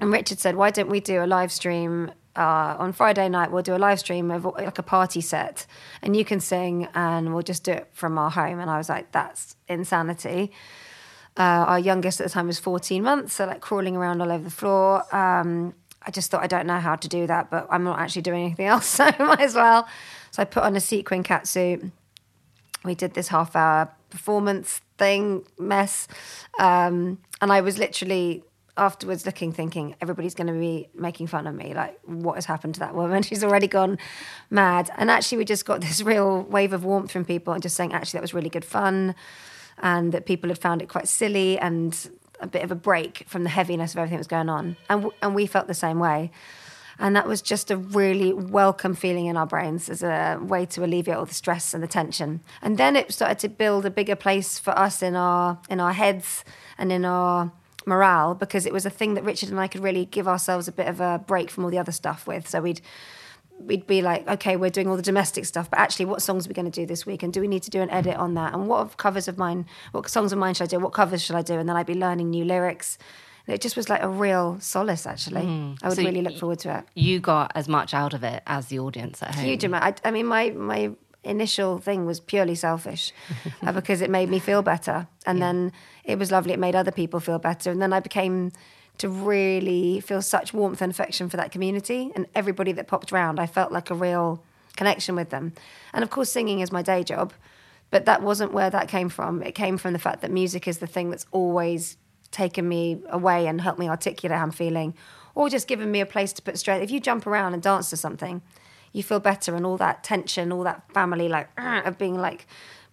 [0.00, 3.64] and Richard said, why don't we do a live stream uh, on Friday night, we'll
[3.64, 5.66] do a live stream of like a party set,
[6.00, 8.60] and you can sing, and we'll just do it from our home.
[8.60, 10.52] And I was like, that's insanity.
[11.36, 14.44] Uh, our youngest at the time was 14 months, so like crawling around all over
[14.44, 15.02] the floor.
[15.14, 18.22] Um, I just thought I don't know how to do that, but I'm not actually
[18.22, 19.88] doing anything else, so might as well.
[20.30, 21.90] So I put on a sequin catsuit.
[22.84, 26.06] We did this half hour performance thing mess,
[26.60, 28.44] um, and I was literally
[28.78, 31.74] afterwards looking, thinking everybody's going to be making fun of me.
[31.74, 33.22] Like, what has happened to that woman?
[33.28, 33.98] She's already gone
[34.50, 34.90] mad.
[34.96, 37.92] And actually, we just got this real wave of warmth from people and just saying,
[37.92, 39.14] actually, that was really good fun.
[39.80, 42.10] And that people had found it quite silly and
[42.40, 44.76] a bit of a break from the heaviness of everything that was going on.
[44.88, 46.30] And, w- and we felt the same way.
[47.00, 50.84] And that was just a really welcome feeling in our brains as a way to
[50.84, 52.40] alleviate all the stress and the tension.
[52.60, 55.92] And then it started to build a bigger place for us in our in our
[55.92, 56.44] heads
[56.76, 57.52] and in our
[57.88, 60.72] morale because it was a thing that Richard and I could really give ourselves a
[60.72, 62.48] bit of a break from all the other stuff with.
[62.48, 62.80] So we'd
[63.58, 66.48] we'd be like, okay, we're doing all the domestic stuff, but actually, what songs are
[66.48, 67.22] we going to do this week?
[67.22, 68.54] And do we need to do an edit on that?
[68.54, 70.78] And what covers of mine, what songs of mine should I do?
[70.78, 71.54] What covers should I do?
[71.54, 72.98] And then I'd be learning new lyrics.
[73.46, 75.42] it just was like a real solace, actually.
[75.42, 75.78] Mm.
[75.82, 76.84] I would so really look forward to it.
[76.94, 79.44] You got as much out of it as the audience at home.
[79.44, 79.84] Huge amount.
[79.84, 80.90] I, I mean, my my
[81.28, 83.12] initial thing was purely selfish
[83.62, 85.06] uh, because it made me feel better.
[85.26, 85.46] And yeah.
[85.46, 85.72] then
[86.04, 86.52] it was lovely.
[86.52, 87.70] It made other people feel better.
[87.70, 88.52] And then I became
[88.98, 93.38] to really feel such warmth and affection for that community and everybody that popped around.
[93.38, 94.42] I felt like a real
[94.76, 95.52] connection with them.
[95.92, 97.32] And of course, singing is my day job,
[97.90, 99.42] but that wasn't where that came from.
[99.42, 101.96] It came from the fact that music is the thing that's always
[102.30, 104.94] taken me away and helped me articulate how I'm feeling,
[105.34, 106.82] or just given me a place to put straight.
[106.82, 108.42] If you jump around and dance to something,
[108.92, 112.46] you feel better and all that tension, all that family like of being like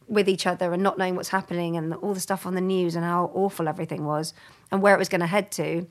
[0.08, 2.96] with each other and not knowing what's happening and all the stuff on the news
[2.96, 4.34] and how awful everything was
[4.72, 5.88] and where it was going to head to.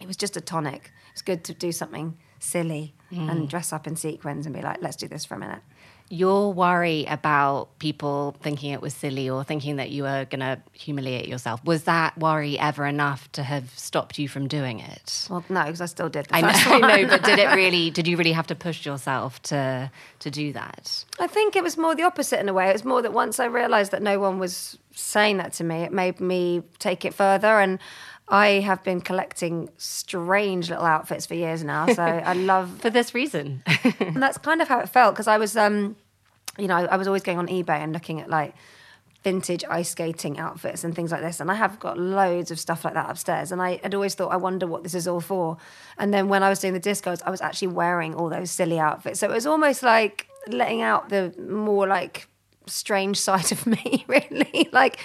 [0.00, 0.92] It was just a tonic.
[1.12, 3.30] It's good to do something silly mm.
[3.30, 5.62] and dress up in sequins and be like, let's do this for a minute
[6.10, 10.60] your worry about people thinking it was silly or thinking that you were going to
[10.72, 15.26] humiliate yourself was that worry ever enough to have stopped you from doing it?
[15.30, 18.06] Well no because i still did I know, I know but did it really did
[18.06, 19.90] you really have to push yourself to
[20.20, 21.04] to do that?
[21.18, 22.68] I think it was more the opposite in a way.
[22.68, 25.82] It was more that once i realized that no one was saying that to me
[25.82, 27.78] it made me take it further and
[28.28, 31.86] I have been collecting strange little outfits for years now.
[31.86, 33.62] So I love for this reason.
[34.00, 35.96] and that's kind of how it felt because I was, um,
[36.58, 38.54] you know, I was always going on eBay and looking at like
[39.24, 41.40] vintage ice skating outfits and things like this.
[41.40, 43.52] And I have got loads of stuff like that upstairs.
[43.52, 45.56] And I had always thought, I wonder what this is all for.
[45.98, 48.78] And then when I was doing the discos, I was actually wearing all those silly
[48.78, 49.20] outfits.
[49.20, 52.28] So it was almost like letting out the more like
[52.66, 54.68] strange side of me, really.
[54.72, 54.98] like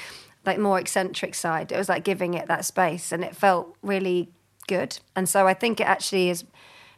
[0.45, 1.71] like more eccentric side.
[1.71, 4.29] It was like giving it that space, and it felt really
[4.67, 4.99] good.
[5.15, 6.45] And so I think it actually has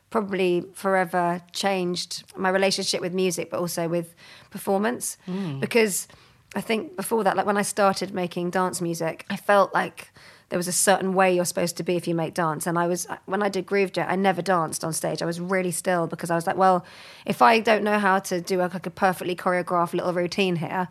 [0.09, 4.13] probably forever changed my relationship with music, but also with
[4.49, 5.59] performance, mm.
[5.59, 6.07] because
[6.53, 10.11] I think before that, like when I started making dance music, I felt like
[10.49, 12.67] there was a certain way you're supposed to be if you make dance.
[12.67, 15.21] And I was, when I did Groovejet, I never danced on stage.
[15.21, 16.85] I was really still because I was like, well,
[17.25, 20.89] if I don't know how to do a, like a perfectly choreographed little routine here,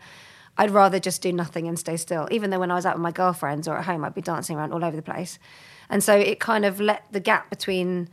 [0.57, 2.27] I'd rather just do nothing and stay still.
[2.31, 4.57] Even though when I was out with my girlfriends or at home, I'd be dancing
[4.57, 5.39] around all over the place.
[5.89, 8.09] And so it kind of let the gap between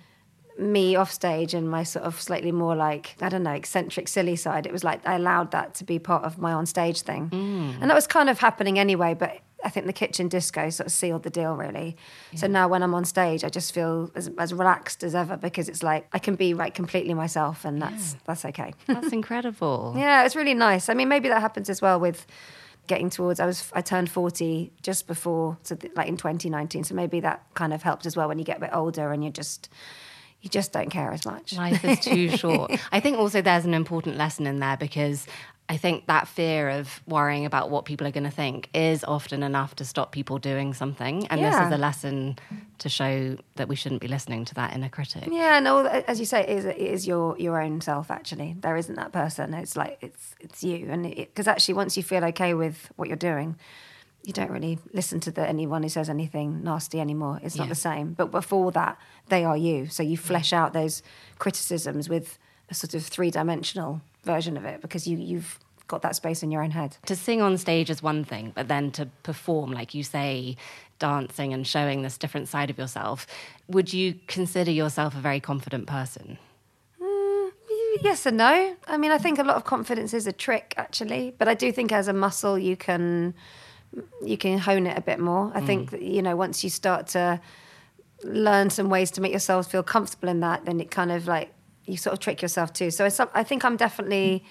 [0.59, 4.35] me off stage and my sort of slightly more like I don't know eccentric silly
[4.35, 7.31] side it was like I allowed that to be part of my on stage thing
[7.31, 7.81] mm.
[7.81, 10.93] and that was kind of happening anyway but I think the kitchen disco sort of
[10.93, 11.97] sealed the deal, really.
[12.33, 12.41] Yeah.
[12.41, 15.69] So now when I'm on stage, I just feel as, as, relaxed as ever because
[15.69, 18.21] it's like I can be like completely myself, and that's yeah.
[18.27, 18.75] that's okay.
[18.87, 19.95] That's incredible.
[19.97, 20.89] yeah, it's really nice.
[20.89, 22.27] I mean, maybe that happens as well with
[22.87, 23.41] getting towards.
[23.41, 26.85] I was I turned forty just before, so like in 2019.
[26.85, 29.25] So maybe that kind of helped as well when you get a bit older and
[29.25, 29.69] you're just
[30.41, 31.57] you just don't care as much.
[31.57, 32.73] Life is too short.
[32.93, 35.27] I think also there's an important lesson in there because
[35.71, 39.43] I think that fear of worrying about what people are going to think is often
[39.43, 41.27] enough to stop people doing something.
[41.27, 42.39] And this is a lesson
[42.79, 45.29] to show that we shouldn't be listening to that inner critic.
[45.31, 48.11] Yeah, no, as you say, it is, it is your your own self.
[48.11, 49.53] Actually, there isn't that person.
[49.53, 53.17] It's like it's it's you, and because actually, once you feel okay with what you're
[53.19, 53.57] doing,
[54.25, 57.41] you don't really listen to the, anyone who says anything nasty anymore.
[57.43, 57.69] It's not Yeah.
[57.69, 58.15] the same.
[58.15, 58.97] But before that,
[59.29, 59.87] they are you.
[59.89, 61.03] So you flesh out those
[61.39, 62.39] criticisms with
[62.71, 66.51] a sort of three dimensional version of it because you you've got that space in
[66.51, 66.97] your own head.
[67.07, 70.57] To sing on stage is one thing, but then to perform, like you say,
[70.99, 73.27] dancing and showing this different side of yourself,
[73.69, 76.39] would you consider yourself a very confident person?
[77.01, 77.51] Mm,
[78.03, 78.77] yes and no.
[78.87, 81.35] I mean, I think a lot of confidence is a trick, actually.
[81.39, 83.35] But I do think as a muscle, you can
[84.23, 85.51] you can hone it a bit more.
[85.55, 85.91] I think mm.
[85.93, 87.41] that, you know once you start to
[88.25, 91.51] learn some ways to make yourself feel comfortable in that, then it kind of like
[91.89, 92.91] you sort of trick yourself too.
[92.91, 94.45] So it's, I think I'm definitely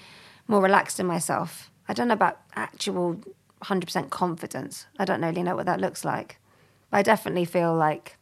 [0.47, 1.69] more relaxed in myself.
[1.87, 3.19] I don't know about actual
[3.63, 4.85] 100% confidence.
[4.99, 6.39] I don't really know what that looks like.
[6.89, 8.17] But I definitely feel like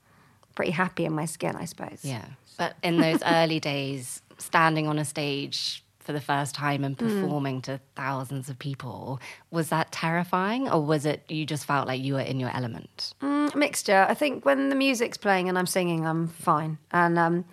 [0.55, 1.99] pretty happy in my skin, I suppose.
[2.03, 2.25] Yeah.
[2.57, 7.61] But in those early days, standing on a stage for the first time and performing
[7.63, 12.13] to thousands of people, was that terrifying or was it you just felt like you
[12.13, 13.13] were in your element?
[13.21, 14.05] Mm, mixture.
[14.07, 16.77] I think when the music's playing and I'm singing, I'm fine.
[16.91, 17.45] And um,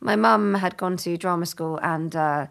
[0.00, 2.46] my mum had gone to drama school and uh,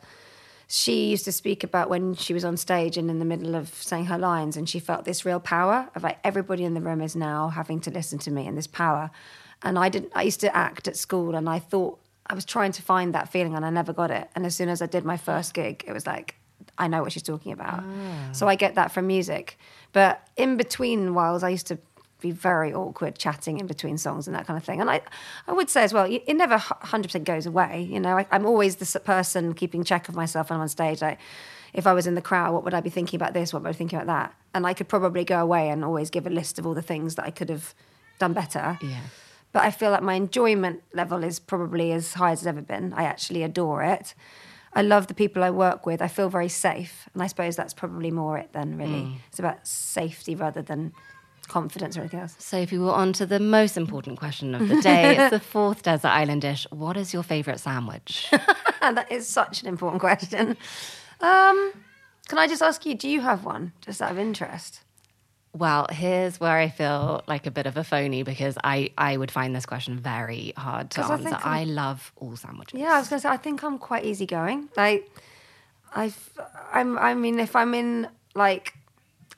[0.68, 3.70] she used to speak about when she was on stage and in the middle of
[3.70, 7.02] saying her lines and she felt this real power of like everybody in the room
[7.02, 9.10] is now having to listen to me and this power.
[9.64, 12.72] And I didn't I used to act at school and I thought I was trying
[12.74, 14.30] to find that feeling and I never got it.
[14.36, 16.36] And as soon as I did my first gig, it was like
[16.78, 17.84] I know what she's talking about.
[18.32, 19.58] So I get that from music.
[19.92, 21.80] But in between whiles I used to
[22.20, 24.82] be very awkward chatting in between songs and that kind of thing.
[24.82, 25.02] And I,
[25.48, 27.88] I would say as well, it never 100% goes away.
[27.90, 31.02] You know, I, I'm always the person keeping check of myself when I'm on stage.
[31.02, 31.20] Like,
[31.74, 33.54] if I was in the crowd, what would I be thinking about this?
[33.54, 34.36] What would I be thinking about that?
[34.54, 37.16] And I could probably go away and always give a list of all the things
[37.16, 37.74] that I could have
[38.18, 38.78] done better.
[38.82, 39.02] Yeah.
[39.52, 42.94] But I feel like my enjoyment level is probably as high as it's ever been.
[42.94, 44.14] I actually adore it.
[44.74, 46.02] I love the people I work with.
[46.02, 47.10] I feel very safe.
[47.14, 49.02] And I suppose that's probably more it than really.
[49.02, 49.16] Mm.
[49.28, 50.94] It's about safety rather than
[51.50, 52.36] confidence or anything else.
[52.40, 55.18] Sophie, we're on to the most important question of the day.
[55.18, 56.66] it's the fourth desert island dish.
[56.72, 58.28] What is your favourite sandwich?
[58.82, 60.56] that is such an important question.
[61.22, 61.74] Um,
[62.30, 64.82] can I just ask you, do you have one, just out of interest?
[65.52, 69.32] Well, here's where I feel like a bit of a phony because I, I would
[69.32, 71.36] find this question very hard to answer.
[71.44, 72.80] I, I'm- love all sandwiches.
[72.80, 74.70] Yeah, I was going to say, I think I'm quite easygoing.
[74.78, 75.10] Like,
[75.96, 76.30] I've,
[76.72, 78.74] I'm, I mean, if I'm in like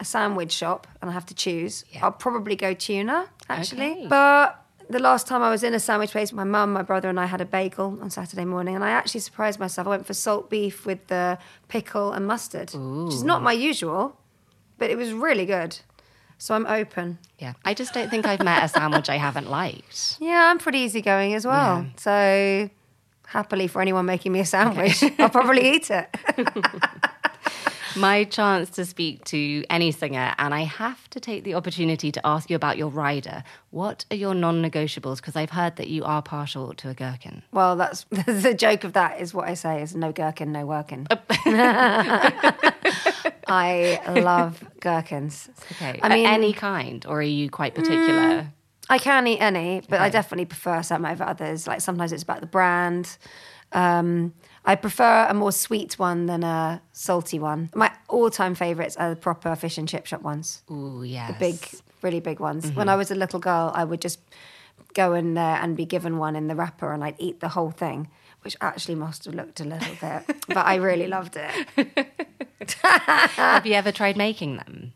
[0.02, 2.04] a sandwich shop and I have to choose, Yeah.
[2.04, 3.92] I'll probably go tuna, actually.
[3.92, 4.08] Okay.
[4.10, 4.58] But
[4.90, 7.28] the last time I was in a sandwich place, my mum, my brother, and I
[7.28, 9.88] had a bagel on Saturday morning, and I actually surprised myself.
[9.88, 11.38] I went for salt beef with the
[11.70, 14.18] pickle and mustard, which is not my usual,
[14.80, 15.80] but it was really good.
[16.40, 17.20] So I'm open.
[17.38, 17.54] Yeah.
[17.64, 20.18] I just don't think I've met a sandwich I haven't liked.
[20.30, 21.84] Yeah, I'm pretty easygoing as well.
[21.84, 21.90] Yeah.
[21.98, 22.70] So
[23.28, 26.08] happily for anyone making me a sandwich, I'll probably eat it.
[27.96, 32.26] My chance to speak to any singer, and I have to take the opportunity to
[32.26, 33.44] ask you about your rider.
[33.72, 35.18] What are your non negotiables?
[35.18, 37.44] Because I've heard that you are partial to a gherkin.
[37.52, 41.08] Well, that's the joke of that is what I say is no gherkin, no working.
[43.48, 45.50] I love gherkins.
[45.74, 46.00] Okay.
[46.02, 48.48] I mean, any kind, or are you quite particular?
[48.90, 51.68] I can eat any, but I definitely prefer some over others.
[51.68, 53.18] Like sometimes it's about the brand.
[53.74, 54.34] Um,
[54.66, 57.70] I prefer a more sweet one than a salty one.
[57.74, 60.64] My all-time favourites are the proper fish and chip shop ones.
[60.70, 61.32] Ooh, yes.
[61.32, 61.68] The big,
[62.02, 62.66] really big ones.
[62.66, 62.90] When mm-hmm.
[62.90, 64.20] I was a little girl, I would just
[64.94, 67.72] go in there and be given one in the wrapper, and I'd eat the whole
[67.72, 68.10] thing,
[68.42, 72.08] which actually must have looked a little bit, but I really loved it.
[72.82, 74.94] Have you ever tried making them?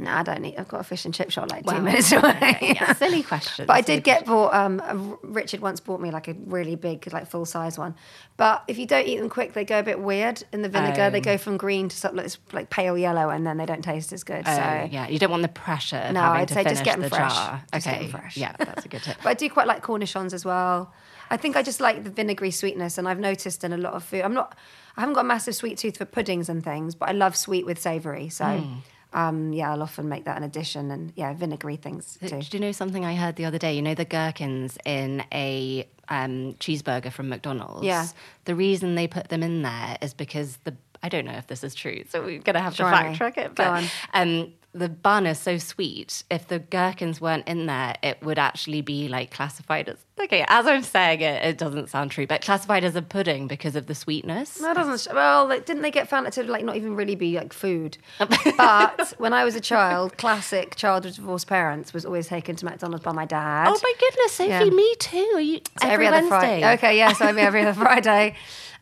[0.00, 0.54] No, I don't eat.
[0.56, 2.56] I've got a fish and chip shop like two Well, minutes away.
[2.62, 3.66] Yeah, silly question.
[3.66, 4.54] But I did get bought.
[4.54, 4.94] Um, a,
[5.26, 7.96] Richard once bought me like a really big, like full size one.
[8.36, 11.10] But if you don't eat them quick, they go a bit weird in the vinegar.
[11.10, 11.22] They Oh.
[11.22, 14.22] go from green to sort of like, pale yellow, and then they don't taste as
[14.22, 14.44] good.
[14.46, 16.84] Oh, so yeah, you don't want the pressure of No, having I'd to say just
[16.84, 17.34] get 'em the fresh.
[17.34, 17.62] jar.
[17.72, 18.36] Just get okay, 'em fresh.
[18.36, 19.16] yeah, that's a good tip.
[19.24, 20.92] But I do quite like cornichons as well.
[21.28, 24.04] I think I just like the vinegary sweetness, and I've noticed in a lot of
[24.04, 24.22] food.
[24.22, 24.56] I'm not,
[24.96, 27.66] I haven't got a massive sweet tooth for puddings and things, but I love sweet
[27.66, 28.28] with savoury.
[28.28, 28.74] So, Hmm.
[29.12, 32.28] Um, yeah, I'll often make that an addition, and yeah, vinegary things too.
[32.28, 33.74] Did you know something I heard the other day?
[33.74, 37.84] You know the gherkins in a um, cheeseburger from McDonald's.
[37.84, 38.06] Yeah.
[38.44, 41.62] The reason they put them in there is because the I don't know if this
[41.62, 43.54] is true, so we're gonna have Try to fact check it.
[43.54, 43.84] Go But on.
[44.14, 46.22] um, the bun is so sweet.
[46.30, 50.44] If the gherkins weren't in there, it would actually be like classified as okay.
[50.46, 53.86] As I'm saying it, it doesn't sound true, but classified as a pudding because of
[53.86, 54.54] the sweetness.
[54.58, 55.14] That doesn't.
[55.14, 57.96] Well, like, didn't they get found to like not even really be like food?
[58.56, 62.64] but when I was a child, classic child of divorced parents was always taken to
[62.64, 63.68] McDonald's by my dad.
[63.68, 64.64] Oh my goodness, Sophie, Yeah.
[64.64, 65.30] me too.
[65.34, 66.28] Are you So every, other Wednesday?
[66.60, 66.72] Friday.
[66.74, 68.34] Okay, yeah, so I mean every other Friday.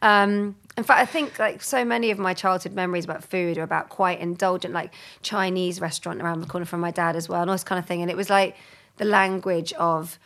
[0.02, 3.62] Um, in fact, I think like so many of my childhood memories about food are
[3.62, 7.50] about quite indulgent, like Chinese restaurant around the corner from my dad as well, and
[7.50, 8.02] all this kind of thing.
[8.02, 8.56] And it was like
[8.98, 10.18] the language of,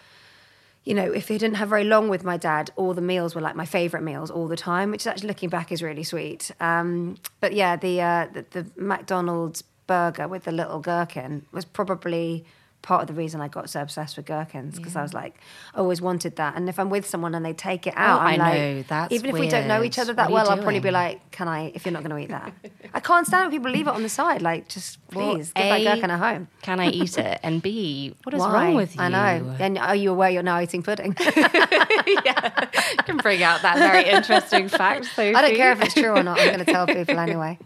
[0.84, 3.40] you know, if he didn't have very long with my dad, all the meals were
[3.40, 6.50] like my favorite meals all the time, which is actually looking back is really sweet.
[6.58, 12.44] Um, but yeah, the, uh, the the McDonald's burger with the little gherkin was probably
[12.82, 15.38] part of the reason I got so obsessed with gherkins because I was like,
[15.74, 16.56] I always wanted that.
[16.56, 18.58] And if I'm with someone and they take it oh, out, Oh, I'm I like,
[18.58, 21.30] know, that's even if we don't know each other that well, I'll probably be like,
[21.30, 21.72] can I?
[21.74, 22.52] If you're not going to eat that,
[22.94, 24.42] I can't stand when people leave it on the side.
[24.42, 26.48] Like, just Well, please give that A, gherkin a home.
[26.62, 27.40] Can I eat it?
[27.42, 28.66] And B, what is Why?
[28.66, 29.02] wrong with you?
[29.02, 29.56] I know.
[29.58, 31.16] And are you aware you're now eating pudding?
[31.20, 32.50] yeah,
[33.04, 35.06] can bring out that very interesting fact.
[35.06, 35.34] Sophie.
[35.34, 36.40] I don't care if it's true or not.
[36.40, 37.58] I'm going to tell people anyway.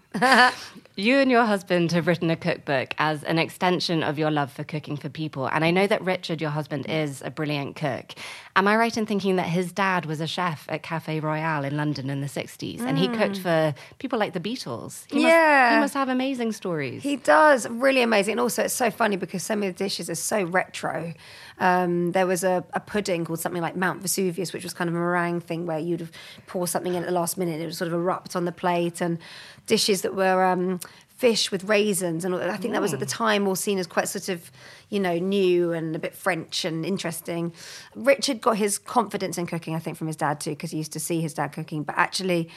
[0.96, 4.62] You and your husband have written a cookbook as an extension of your love for
[4.62, 5.48] cooking for people.
[5.48, 8.12] And I know that Richard, your husband, is a brilliant cook.
[8.56, 11.76] Am I right in thinking that his dad was a chef at Cafe Royal in
[11.76, 15.04] London in the 60s and he cooked for people like the Beatles?
[15.10, 15.74] He must, Yeah.
[15.74, 17.02] he must have amazing stories.
[17.02, 20.14] He does really amazing, and also it's so funny because some of the dishes are
[20.14, 21.14] so retro.
[21.58, 24.94] Um, there was a, a pudding called something like Mount Vesuvius, which was kind of
[24.94, 26.08] a meringue thing where you'd
[26.46, 29.00] pour something in at the last minute, it would sort of erupt on the plate,
[29.00, 29.18] and
[29.66, 30.78] dishes that were um,
[31.16, 34.08] fish with raisins, and I think that was at the time all seen as quite
[34.08, 34.50] sort of,
[34.90, 37.52] you know, new and a bit French and interesting.
[37.94, 40.92] Richard got his confidence in cooking, I think, from his dad too, because he used
[40.92, 42.50] to see his dad cooking, but actually.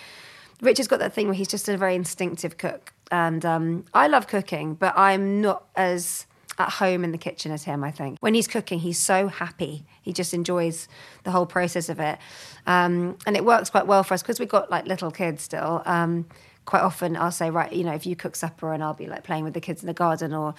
[0.60, 4.26] Richard's got that thing where he's just a very instinctive cook, and um, I love
[4.26, 6.26] cooking, but I'm not as
[6.58, 7.84] at home in the kitchen as him.
[7.84, 9.86] I think when he's cooking, he's so happy.
[10.02, 10.88] He just enjoys
[11.24, 12.18] the whole process of it,
[12.66, 15.84] um, and it works quite well for us because we've got like little kids still.
[15.86, 16.26] Um,
[16.68, 19.24] quite often, I'll say, right, you know, if you cook supper, and I'll be like
[19.24, 20.54] playing with the kids in the garden or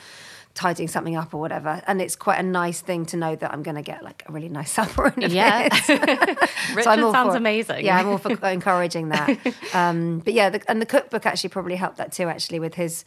[0.54, 3.62] tidying something up or whatever, and it's quite a nice thing to know that I'm
[3.62, 5.12] going to get like a really nice supper.
[5.16, 5.64] In a Yeah.
[5.64, 6.38] Richard
[6.82, 7.84] So I'm all sounds for- amazing.
[7.84, 9.38] Yeah, I'm all for encouraging that.
[9.74, 12.26] Um, but yeah, the, and the cookbook actually probably helped that too.
[12.28, 13.04] Actually, with his,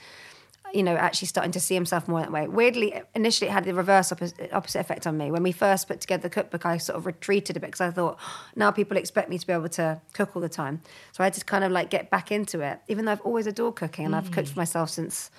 [0.73, 2.47] you know, actually starting to see himself more that way.
[2.47, 5.31] Weirdly, initially it had the reverse opposite, opposite effect on me.
[5.31, 7.91] When we first put together the cookbook, I sort of retreated a bit because I
[7.91, 8.17] thought
[8.55, 10.81] now people expect me to be able to cook all the time.
[11.11, 13.47] So I had to kind of like get back into it, even though I've always
[13.47, 14.53] adored cooking and I've cooked mm.
[14.53, 15.31] for myself since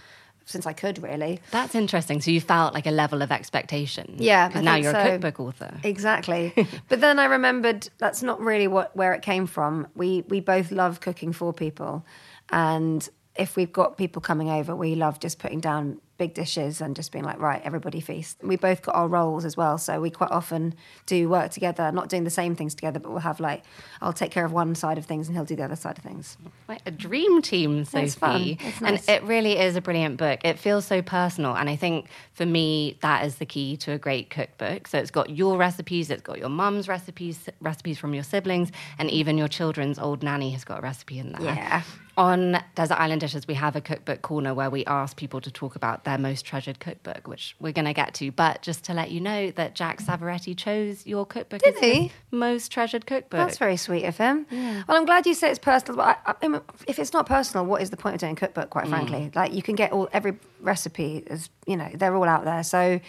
[0.45, 1.41] since I could really.
[1.51, 2.21] That's interesting.
[2.21, 4.17] So you felt like a level of expectation.
[4.19, 5.79] Yeah, Because now you're a cookbook author.
[5.85, 6.53] Exactly.
[6.89, 9.87] but then I remembered that's not really what where it came from.
[9.95, 12.05] We we both love cooking for people,
[12.51, 16.95] and if we've got people coming over, we love just putting down big dishes and
[16.95, 18.39] just being like, right, everybody feast.
[18.43, 20.75] We both got our roles as well, so we quite often
[21.07, 23.65] do work together, not doing the same things together, but we'll have like,
[24.01, 26.05] I'll take care of one side of things and he'll do the other side of
[26.05, 26.37] things.
[26.69, 28.05] Like a dream team, Sophie.
[28.05, 28.43] It's fun.
[28.43, 29.09] It's nice.
[29.09, 30.41] And it really is a brilliant book.
[30.45, 31.57] It feels so personal.
[31.57, 34.87] And I think for me, that is the key to a great cookbook.
[34.89, 39.11] So it's got your recipes, it's got your mum's recipes, recipes from your siblings, and
[39.11, 41.43] even your children's old nanny has got a recipe in there.
[41.43, 41.83] Yeah.
[42.19, 45.77] On Desert Island Dishes, we have a cookbook corner where we ask people to talk
[45.77, 48.31] about their most treasured cookbook, which we're going to get to.
[48.31, 51.93] But just to let you know that Jack Savoretti chose your cookbook Did as his
[51.93, 52.13] he?
[52.31, 53.39] most treasured cookbook.
[53.39, 54.47] That's very sweet of him.
[54.51, 55.97] Well, I'm glad you say it's personal.
[55.97, 58.37] But I, I mean, if it's not personal, what is the point of doing a
[58.37, 58.71] cookbook?
[58.71, 58.91] Quite mm.
[58.91, 62.63] frankly, like you can get all every recipe is you know they're all out there.
[62.63, 63.01] So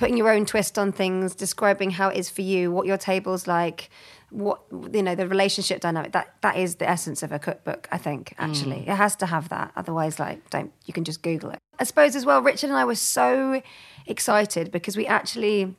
[0.00, 3.46] putting your own twist on things, describing how it is for you, what your table's
[3.46, 3.90] like,
[4.30, 4.60] what
[4.92, 6.12] you know the relationship dynamic.
[6.12, 7.88] That that is the essence of a cookbook.
[7.90, 9.72] I think actually it has to have that.
[9.76, 11.58] Otherwise, like don't you can just Google it.
[11.78, 12.40] I suppose as well.
[12.42, 13.62] Richard and I were so
[14.06, 15.74] excited because we actually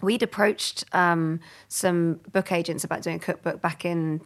[0.00, 4.20] we'd approached um, some book agents about doing a cookbook back in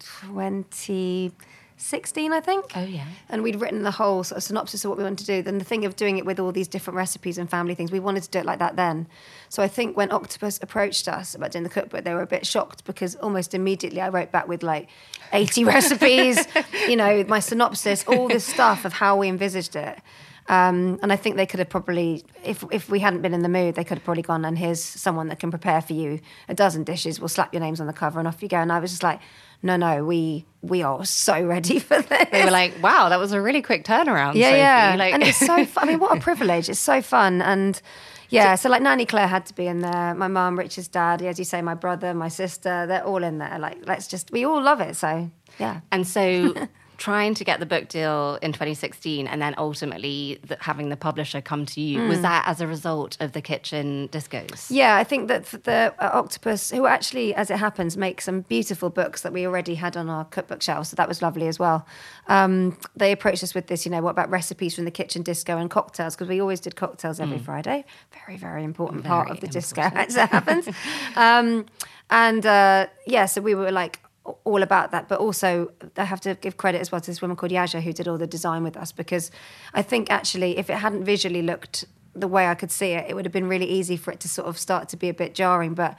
[1.76, 2.72] 2016, I think.
[2.76, 3.04] Oh, yeah.
[3.28, 5.42] And we'd written the whole sort of synopsis of what we wanted to do.
[5.42, 7.98] Then the thing of doing it with all these different recipes and family things, we
[7.98, 9.08] wanted to do it like that then.
[9.48, 12.46] So I think when Octopus approached us about doing the cookbook, they were a bit
[12.46, 14.88] shocked because almost immediately I wrote back with like
[15.32, 16.46] 80 recipes,
[16.88, 19.98] you know, my synopsis, all this stuff of how we envisaged it.
[20.46, 23.48] Um, and I think they could have probably, if if we hadn't been in the
[23.48, 26.54] mood, they could have probably gone and here's someone that can prepare for you a
[26.54, 27.18] dozen dishes.
[27.18, 28.58] We'll slap your names on the cover and off you go.
[28.58, 29.20] And I was just like,
[29.64, 32.28] no, no, we we are so ready for this.
[32.30, 34.34] They were like, wow, that was a really quick turnaround.
[34.34, 34.58] yeah, Sophie.
[34.58, 35.64] yeah, Like, and it's so.
[35.74, 35.88] Fun.
[35.88, 36.68] I mean, what a privilege!
[36.68, 37.80] It's so fun, and
[38.28, 38.54] yeah.
[38.56, 40.14] So like, Nanny Claire had to be in there.
[40.14, 43.58] My mum, Richard's dad, as you say, my brother, my sister, they're all in there.
[43.58, 44.96] Like, let's just, we all love it.
[44.96, 46.54] So yeah, And so
[46.96, 51.40] trying to get the book deal in 2016 and then ultimately the, having the publisher
[51.40, 54.66] come to you, was that as a result of the kitchen discos?
[54.70, 58.90] Yeah, I think that the uh, Octopus, who actually, as it happens, make some beautiful
[58.90, 61.86] books that we already had on our cookbook shelves, so that was lovely as well.
[62.28, 65.58] Um, they approached us with this, you know, what about recipes from the kitchen disco
[65.58, 66.14] and cocktails?
[66.14, 67.84] Because we always did cocktails every Friday.
[68.26, 70.68] Very, very important part of the disco, as it happens.
[71.16, 71.66] um,
[72.10, 76.34] and uh, yeah, so we were like, all about that, but also I have to
[76.34, 78.76] give credit as well to this woman called Yaja who did all the design with
[78.76, 79.30] us because
[79.74, 83.14] I think actually if it hadn't visually looked the way I could see it, it
[83.14, 85.34] would have been really easy for it to sort of start to be a bit
[85.34, 85.74] jarring.
[85.74, 85.96] But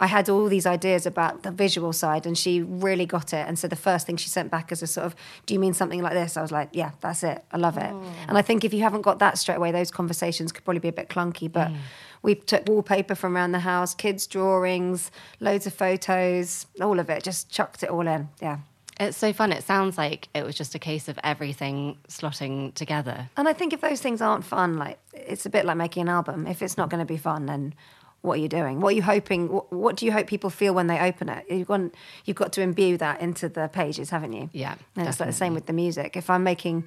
[0.00, 3.46] I had all these ideas about the visual side, and she really got it.
[3.46, 5.74] And so the first thing she sent back as a sort of, "Do you mean
[5.74, 7.44] something like this?" I was like, "Yeah, that's it.
[7.52, 8.02] I love it." Oh.
[8.26, 10.88] And I think if you haven't got that straight away, those conversations could probably be
[10.88, 11.52] a bit clunky.
[11.52, 11.76] But mm.
[12.22, 17.22] we took wallpaper from around the house, kids' drawings, loads of photos, all of it.
[17.22, 18.30] Just chucked it all in.
[18.40, 18.58] Yeah.
[18.98, 19.50] It's so fun.
[19.50, 23.30] It sounds like it was just a case of everything slotting together.
[23.34, 26.10] And I think if those things aren't fun, like it's a bit like making an
[26.10, 26.46] album.
[26.46, 27.74] If it's not going to be fun, then
[28.22, 28.80] what are you doing?
[28.80, 29.50] What are you hoping?
[29.50, 31.44] What, what do you hope people feel when they open it?
[31.48, 31.80] You've got
[32.24, 34.50] you've got to imbue that into the pages, haven't you?
[34.52, 36.16] Yeah, And it's like the same with the music.
[36.16, 36.84] If I'm making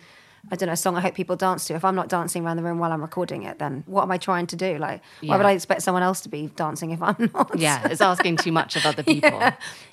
[0.52, 1.74] I don't know, a song I hope people dance to.
[1.74, 4.18] If I'm not dancing around the room while I'm recording it, then what am I
[4.18, 4.78] trying to do?
[4.78, 7.58] Like, why would I expect someone else to be dancing if I'm not?
[7.58, 9.40] Yeah, it's asking too much of other people.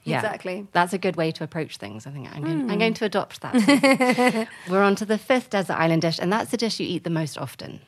[0.03, 0.67] Yeah, exactly.
[0.73, 2.05] That's a good way to approach things.
[2.05, 2.79] I think I'm going, I'm hmm.
[2.79, 4.49] going to adopt that.
[4.69, 7.11] We're on to the fifth desert island dish, and that's the dish you eat the
[7.11, 7.81] most often.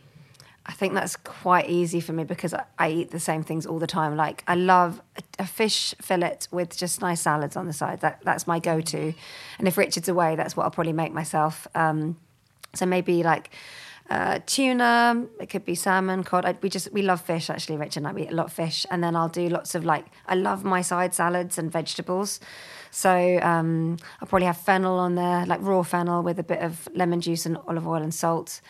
[0.64, 3.78] I think that's quite easy for me because I, I eat the same things all
[3.78, 4.16] the time.
[4.16, 8.00] Like I love a, a fish fillet with just nice salads on the side.
[8.00, 9.12] That that's my go-to.
[9.58, 11.66] And if Richard's away, that's what I'll probably make myself.
[11.74, 12.16] Um,
[12.74, 13.50] so maybe like
[14.10, 15.26] uh, tuna.
[15.40, 16.44] It could be salmon, cod.
[16.44, 17.76] I, we just we love fish actually.
[17.76, 19.84] Richard and I we eat a lot of fish, and then I'll do lots of
[19.84, 22.40] like I love my side salads and vegetables.
[22.95, 26.86] So um, I'll probably have fennel on there, like raw fennel with a bit of
[26.95, 28.61] lemon juice and olive oil and salt,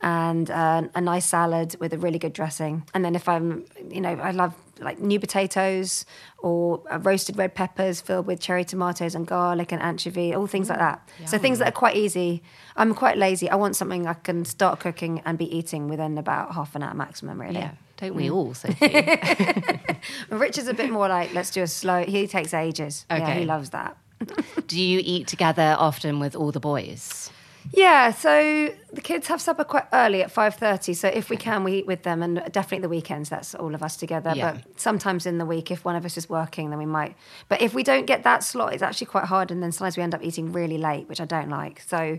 [0.00, 2.84] and uh, a nice salad with a really good dressing.
[2.94, 6.06] And then if I'm, you know, I love like new potatoes
[6.38, 10.68] or uh, roasted red peppers filled with cherry tomatoes and garlic and anchovy, all things
[10.68, 11.08] like that.
[11.26, 12.42] So things that are quite easy.
[12.76, 13.50] I'm quite lazy.
[13.50, 16.94] I want something I can start cooking and be eating within about half an hour
[16.94, 17.60] maximum, really.
[17.60, 17.72] Yeah,
[18.02, 18.34] don't we mm.
[18.34, 19.96] all, Sophie?
[20.30, 22.04] Richard's a bit more like, let's do a slow.
[22.04, 23.06] He takes ages.
[23.08, 23.40] Yeah, Okay.
[23.40, 23.96] he loves that.
[24.66, 27.30] Do you eat together often with all the boys?
[27.72, 30.94] Yeah, so the kids have supper quite early at five thirty.
[30.94, 33.28] So if we can, we eat with them, and definitely the weekends.
[33.28, 34.32] That's all of us together.
[34.34, 34.54] Yeah.
[34.54, 37.14] But sometimes in the week, if one of us is working, then we might.
[37.48, 40.02] But if we don't get that slot, it's actually quite hard, and then sometimes we
[40.02, 41.80] end up eating really late, which I don't like.
[41.86, 42.18] So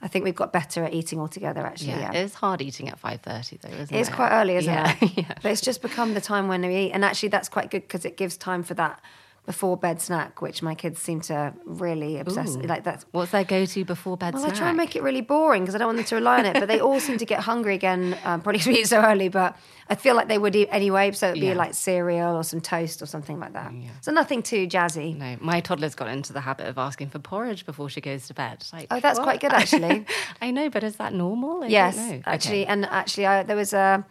[0.00, 1.66] I think we've got better at eating altogether.
[1.66, 2.20] Actually, Yeah, yeah.
[2.20, 4.00] it's hard eating at five thirty though, isn't it?
[4.00, 4.94] It's quite early, isn't yeah.
[5.00, 5.12] it?
[5.18, 5.34] yeah.
[5.42, 8.04] But it's just become the time when we eat, and actually that's quite good because
[8.04, 9.00] it gives time for that
[9.48, 12.54] before bed snack, which my kids seem to really obsess.
[12.54, 12.60] Ooh.
[12.60, 14.54] Like that's What's their go-to before bed well, snack?
[14.54, 16.44] I try and make it really boring because I don't want them to rely on
[16.44, 16.52] it.
[16.60, 19.30] But they all seem to get hungry again, um, probably because we eat so early.
[19.30, 19.56] But
[19.88, 21.12] I feel like they would eat anyway.
[21.12, 21.54] So it'd be Yeah.
[21.54, 23.72] like cereal or some toast or something like that.
[24.02, 25.16] So nothing too jazzy.
[25.16, 28.34] No, my toddler's got into the habit of asking for porridge before she goes to
[28.34, 28.66] bed.
[28.70, 29.24] Like, Oh, that's what?
[29.24, 30.04] quite good, actually.
[30.42, 31.64] I know, but is that normal?
[31.64, 32.22] I yes, don't know.
[32.26, 32.72] actually, Okay.
[32.72, 34.04] and actually, I, there was a.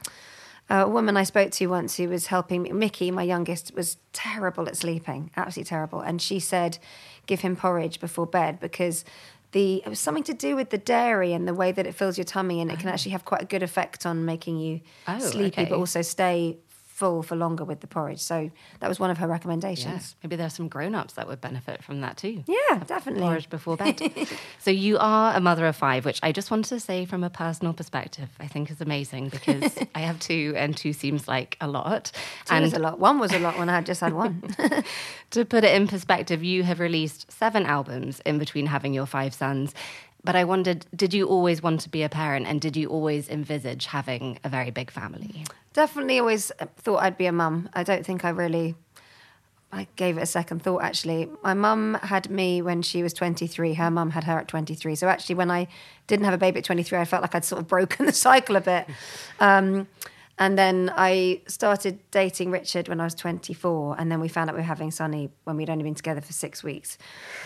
[0.70, 4.68] A woman I spoke to once who was helping me, Mickey, my youngest, was terrible
[4.68, 6.02] at sleeping, absolutely terrible.
[6.02, 6.78] And she said,
[7.26, 9.06] give him porridge before bed because
[9.54, 12.18] the it was something to do with the dairy and the way that it fills
[12.18, 12.92] your tummy, and it can oh.
[12.92, 15.70] actually have quite a good effect on making you Oh, sleepy, okay.
[15.70, 16.58] but also stay
[16.98, 18.20] full for longer with the porridge.
[18.20, 20.16] So that was one of her recommendations.
[20.24, 22.44] Maybe there are some grown-ups that would benefit from that too.
[22.48, 23.22] Yeah, definitely.
[23.22, 24.02] Porridge before bed.
[24.60, 27.30] so you are a mother of five, which I just wanted to say from a
[27.30, 31.68] personal perspective, I think is amazing because I have two, and two seems like a
[31.68, 32.12] lot.
[32.46, 32.98] Two and was a lot.
[32.98, 34.42] One was a lot when I had just had one.
[35.30, 39.36] to put it in perspective, you have released seven albums in between having your five
[39.36, 39.76] sons.
[40.28, 43.30] But I wondered, did you always want to be a parent and did you always
[43.30, 45.46] envisage having a very big family?
[45.72, 47.70] Definitely always thought I'd be a mum.
[47.74, 48.76] I don't think I really
[49.72, 51.30] I gave it a second thought actually.
[51.44, 53.76] My mum had me when she was 23.
[53.76, 54.96] Her mum had her at 23.
[54.96, 55.70] So actually when I
[56.08, 58.58] didn't have a baby at 23, I felt like I'd sort of broken the cycle
[58.58, 58.86] a bit.
[59.40, 59.88] Um,
[60.40, 63.96] and then I started dating Richard when I was 24.
[64.00, 66.34] And then we found out we were having Sonny when we'd only been together for
[66.34, 66.98] six weeks.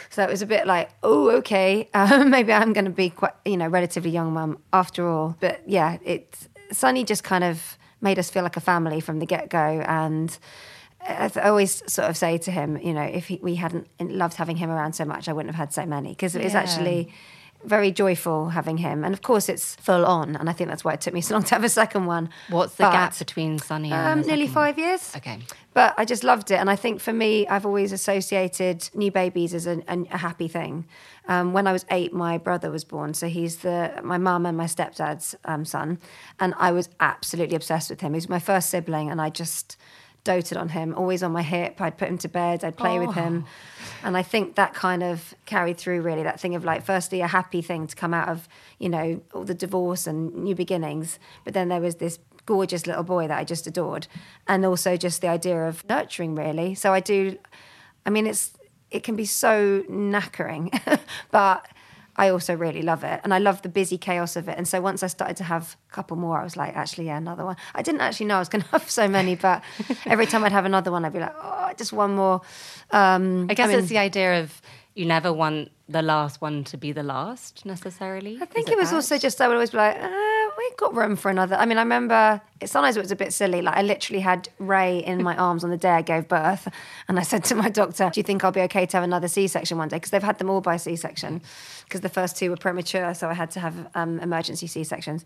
[0.09, 3.33] So it was a bit like, oh, okay, um, maybe I'm going to be quite,
[3.45, 5.37] you know, relatively young mum after all.
[5.39, 6.37] But yeah, it
[6.71, 9.57] Sonny just kind of made us feel like a family from the get go.
[9.87, 10.37] And
[11.01, 14.35] I I always sort of say to him, you know, if he, we hadn't loved
[14.35, 16.59] having him around so much, I wouldn't have had so many because it was Yeah.
[16.59, 17.13] actually
[17.65, 19.03] very joyful having him.
[19.03, 20.35] And of course, it's full on.
[20.35, 22.29] And I think that's why it took me so long to have a second one.
[22.49, 25.13] What's the But, gap between Sonny and Um, nearly five years.
[25.15, 25.39] Okay.
[25.73, 26.55] But I just loved it.
[26.55, 30.47] And I think for me, I've always associated new babies as a, a, a happy
[30.47, 30.85] thing.
[31.27, 33.13] Um, when I was eight, my brother was born.
[33.13, 35.99] So he's the my mum and my stepdad's um, son.
[36.39, 38.13] And I was absolutely obsessed with him.
[38.13, 39.09] He was my first sibling.
[39.09, 39.77] And I just
[40.23, 41.81] doted on him, always on my hip.
[41.81, 43.45] I'd put him to bed, I'd play with him.
[43.45, 44.07] Oh.
[44.07, 47.27] And I think that kind of carried through really that thing of like, firstly, a
[47.27, 48.47] happy thing to come out of,
[48.79, 51.19] you know, all the divorce and new beginnings.
[51.43, 54.07] But then there was this gorgeous little boy that I just adored.
[54.47, 56.75] And also just the idea of nurturing, really.
[56.75, 57.37] So I do,
[58.05, 58.53] I mean, it's,
[58.91, 60.99] it can be so knackering,
[61.31, 61.67] but
[62.17, 63.21] I also really love it.
[63.23, 64.57] And I love the busy chaos of it.
[64.57, 67.17] And so once I started to have a couple more, I was like, actually, yeah,
[67.17, 67.55] another one.
[67.73, 69.63] I didn't actually know I was going to have so many, but
[70.05, 72.41] every time I'd have another one, I'd be like, oh, just one more.
[72.91, 74.61] Um, I guess mean, it's the idea of
[74.93, 78.37] you never want the last one to be the last necessarily.
[78.41, 78.95] I think Is it was that?
[78.97, 81.55] also just I would always be like, uh, we've got room for another.
[81.55, 83.61] I mean, I remember it, sometimes it was a bit silly.
[83.61, 86.67] Like I literally had Ray in my arms on the day I gave birth,
[87.07, 89.27] and I said to my doctor, "Do you think I'll be okay to have another
[89.27, 91.41] C-section one day?" Because they've had them all by C-section,
[91.85, 95.25] because the first two were premature, so I had to have um, emergency C-sections.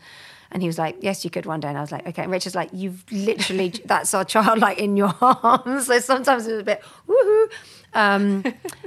[0.51, 2.31] And he was like, "Yes, you could one day." And I was like, "Okay." And
[2.31, 6.61] Richard's like, "You've literally that's our child like in your arms." So sometimes it was
[6.61, 7.47] a bit woohoo.
[7.93, 8.43] Um,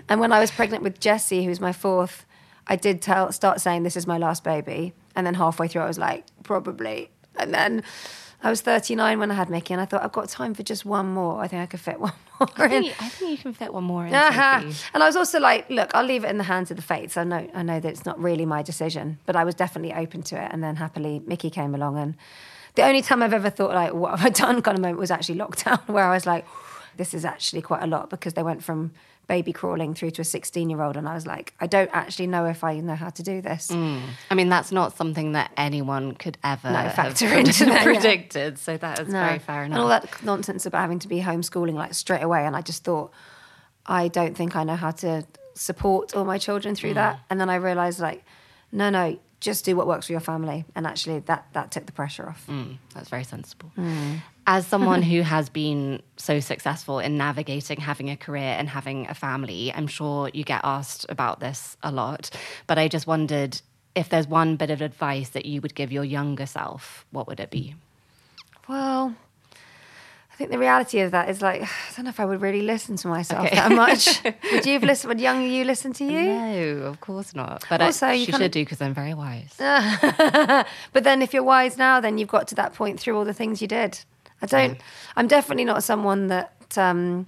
[0.09, 2.25] and when I was pregnant with Jesse, who's my fourth.
[2.69, 5.87] I did tell start saying this is my last baby, and then halfway through I
[5.87, 7.83] was like probably, and then
[8.43, 10.85] I was 39 when I had Mickey, and I thought I've got time for just
[10.85, 11.41] one more.
[11.41, 12.83] I think I could fit one more I in.
[12.85, 14.15] think, I think you can fit one more in.
[14.15, 14.61] Uh-huh.
[14.61, 14.77] Sophie.
[14.95, 17.17] And I was also like, look, I'll leave it in the hands of the fates.
[17.17, 20.23] I know, I know that it's not really my decision, but I was definitely open
[20.25, 20.53] to it.
[20.53, 22.15] And then happily, Mickey came along, and
[22.77, 24.63] the only time I've ever thought like, what have I done?
[24.63, 26.47] Kind of moment was actually lockdown, where I was like,
[26.97, 28.93] this is actually quite a lot because they went from
[29.29, 32.27] baby crawling through to a 16 year old, and I was like, I don't actually
[32.27, 33.69] know if I know how to do this.
[33.69, 34.01] Mm.
[34.31, 37.83] I mean, that's not something that anyone could ever No, have factor into that, yeah.
[37.85, 38.59] predicted.
[38.59, 39.21] So that is No.
[39.21, 39.77] very fair enough.
[39.77, 42.47] And all that nonsense about having to be homeschooling like straight away.
[42.47, 43.13] And I just thought,
[43.87, 45.25] I don't think I know how to
[45.55, 46.95] support all my children through mm.
[46.95, 47.21] that.
[47.29, 48.25] And then I realized, like,
[48.73, 50.65] no, no, just do what works for your family.
[50.75, 52.47] And actually, that that took the pressure off.
[52.49, 53.71] Mm, that's very sensible.
[53.77, 54.21] Mm.
[54.47, 59.15] As someone who has been so successful in navigating having a career and having a
[59.15, 62.31] family, I'm sure you get asked about this a lot.
[62.67, 63.61] But I just wondered
[63.95, 67.41] if there's one bit of advice that you would give your younger self, what would
[67.41, 67.75] it be?
[68.69, 69.15] Well,
[70.39, 71.67] think the reality of that is like, I
[71.97, 73.57] don't know if I would really listen to myself Okay.
[73.57, 74.23] that much.
[74.53, 75.09] would you have listened?
[75.09, 76.23] Would younger you listen to you?
[76.25, 77.65] No, of course not.
[77.69, 79.55] But Also, I, you should do because I'm very wise.
[79.59, 83.35] but then if you're wise now, then you've got to that point through all the
[83.35, 83.99] things you did.
[84.41, 84.79] I don't,
[85.17, 87.27] I'm definitely not someone that um,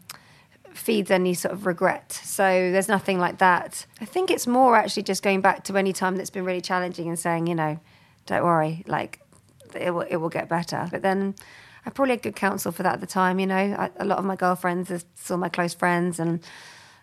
[0.72, 2.12] feeds any sort of regret.
[2.12, 3.86] So there's nothing like that.
[4.00, 7.08] I think it's more actually just going back to any time that's been really challenging
[7.08, 7.80] and saying, you know,
[8.26, 9.18] don't worry, like
[9.74, 10.86] it will, it will get better.
[10.90, 11.34] But then
[11.86, 13.56] I probably had good counsel for that at the time, you know.
[13.56, 16.40] I, a lot of my girlfriends are still my close friends and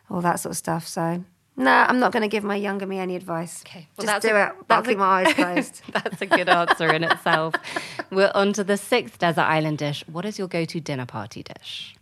[0.09, 0.87] all that sort of stuff.
[0.87, 1.23] So,
[1.55, 3.63] nah, I'm not going to give my younger me any advice.
[3.65, 4.53] Okay, well, Just that's do a- it.
[4.69, 5.81] I'll a- keep my eyes closed.
[5.91, 7.55] That's a good answer in itself.
[8.11, 10.03] We're on to the sixth desert island dish.
[10.07, 11.95] What is your go to dinner party dish?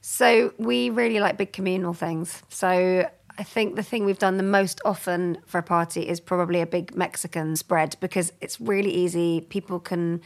[0.00, 2.42] So we really like big communal things.
[2.48, 3.08] So
[3.38, 6.66] I think the thing we've done the most often for a party is probably a
[6.66, 9.40] big Mexican spread because it's really easy.
[9.42, 10.20] People can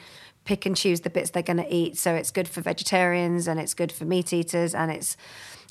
[0.45, 1.97] pick and choose the bits they're going to eat.
[1.97, 5.17] So it's good for vegetarians and it's good for meat eaters and it's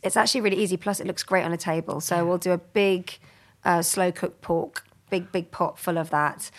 [0.01, 0.77] it's actually really easy.
[0.77, 1.99] Plus, it looks great on a table.
[1.99, 3.17] So we'll do a big
[3.65, 6.49] uh, slow cooked pork, big big pot full of that.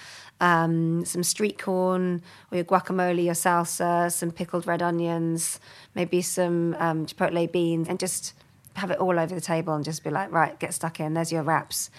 [0.41, 5.61] Um, some street corn or your guacamole, your salsa, some pickled red onions,
[5.95, 8.35] maybe some um, chipotle beans, and just
[8.77, 11.13] have it all over the table and just be like, right, get stuck in.
[11.13, 11.91] There's your wraps,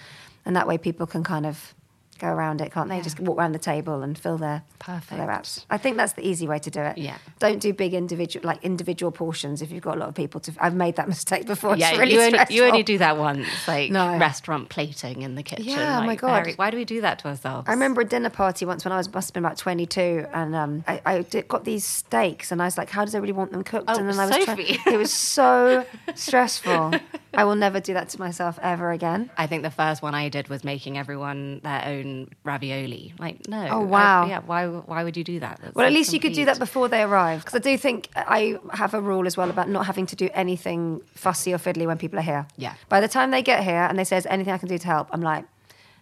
[0.44, 1.74] and that way people can kind of
[2.22, 3.00] go around it, can't they?
[3.02, 5.66] Just walk around the table and fill their fill their wraps.
[5.68, 6.96] I think that's the easy way to do it.
[6.96, 7.18] Yeah.
[7.40, 10.52] Don't do big individual like individual portions if you've got a lot of people to.
[10.58, 11.76] I've made that mistake before.
[11.76, 14.16] Yeah, it's really you, only, you only do that once, like No.
[14.18, 15.66] restaurant plating in the kitchen.
[15.66, 16.44] Yeah, oh my God.
[16.44, 17.68] very- why do we do that to ourselves?
[17.68, 20.24] I remember a dinner party once when I was must have been about twenty two,
[20.32, 23.36] and um, I, I did, got these steaks, and I was like, "How does everybody
[23.36, 24.74] want them cooked?" Oh, and then I was Sophie.
[24.76, 24.94] trying.
[24.94, 26.92] It was so stressful.
[27.34, 29.30] I will never do that to myself ever again.
[29.38, 33.14] I think the first one I did was making everyone their own ravioli.
[33.18, 33.66] Like, no.
[33.70, 34.26] Oh, I- wow.
[34.26, 35.58] yeah, why, why would you do that?
[35.62, 37.44] That's Well, at least you could do that before they arrive.
[37.44, 40.28] Because I do think I have a rule as well about not having to do
[40.34, 42.46] anything fussy or fiddly when people are here.
[42.56, 42.74] Yeah.
[42.88, 44.86] By the time they get here and they say, "Is anything I can do to
[44.86, 45.44] help?" I'm like,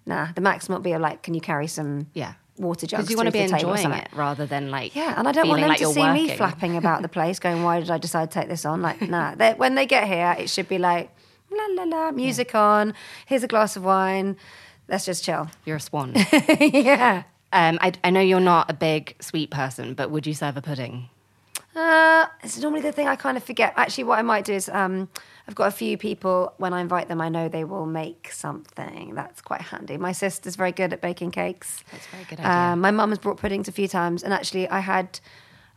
[0.06, 2.32] "Nah." The maximum will be like, "Can you carry some Yeah.
[2.58, 4.96] water jugs?" Because you want to be the table or enjoying it rather than like.
[4.96, 7.62] Yeah, and I don't want them like to see me flapping about the place, going,
[7.62, 9.34] "Why did I decide to take this on?" Like, nah.
[9.36, 11.10] They, when they get here, it should be like,
[11.50, 12.94] la la la, music on.
[13.26, 14.36] Here's a glass of wine.
[14.88, 15.48] let's just chill.
[15.64, 16.14] You're a swan.
[16.60, 17.24] yeah.
[17.52, 20.62] um, I, I know you're not a big sweet person, but would you serve a
[20.62, 21.08] pudding?
[21.74, 23.72] Uh, it's normally the thing I kind of forget.
[23.76, 25.08] Actually, what I might do is um,
[25.46, 29.14] I've got a few people, when I invite them, I know they will make something.
[29.14, 29.96] That's quite handy.
[29.96, 31.84] My sister's very good at baking cakes.
[31.92, 32.52] That's a very good idea.
[32.52, 34.24] Um, my mum has brought puddings a few times.
[34.24, 35.20] And actually, I had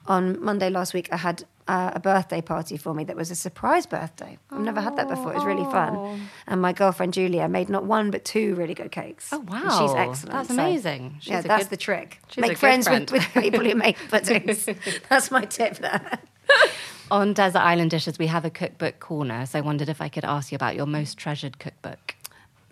[0.08, 3.36] on Monday last week, I had uh, a birthday party for me that was a
[3.36, 4.38] surprise birthday.
[4.52, 5.32] I've never had that before.
[5.32, 6.28] It was really fun.
[6.48, 9.30] And my girlfriend Julia made not one but two really good cakes.
[9.32, 9.60] Oh, And wow.
[9.80, 10.32] she's excellent.
[10.34, 11.18] That's So, amazing.
[11.20, 12.20] She's yeah, a that's good- the trick.
[12.28, 13.10] she's a Make good friends friend.
[13.10, 14.68] with, with people who make puddings.
[15.10, 16.20] that's my tip there.
[17.12, 19.46] On Desert Island Dishes, we have a cookbook corner.
[19.46, 22.16] So I wondered if I could ask you about your most treasured cookbook.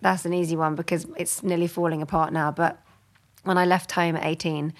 [0.00, 2.50] That's an easy one because it's nearly falling apart now.
[2.50, 2.82] But
[3.44, 4.72] when I left home at 18,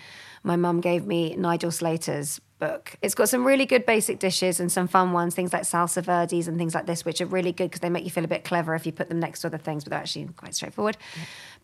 [0.43, 2.95] my mum gave me Nigel Slater's book.
[3.03, 6.47] It's got some really good basic dishes and some fun ones, things like salsa verdes
[6.47, 8.45] and things like this, which are really good because they make you feel a bit
[8.45, 10.97] clever if you put them next to other things, but they're actually quite straightforward.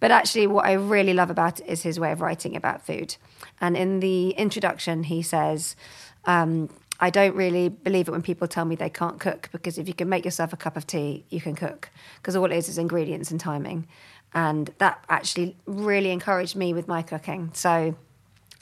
[0.01, 3.16] But actually, what I really love about it is his way of writing about food.
[3.61, 5.76] And in the introduction, he says,
[6.24, 6.68] um,
[6.99, 9.94] I don't really believe it when people tell me they can't cook because if you
[9.94, 11.90] can make yourself a cup of tea, you can cook.
[12.16, 13.86] Because all it is is ingredients and timing.
[14.34, 17.51] And that actually really encouraged me with my cooking.
[17.55, 17.94] So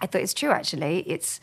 [0.03, 0.99] I thought it's true actually.
[1.07, 1.41] It's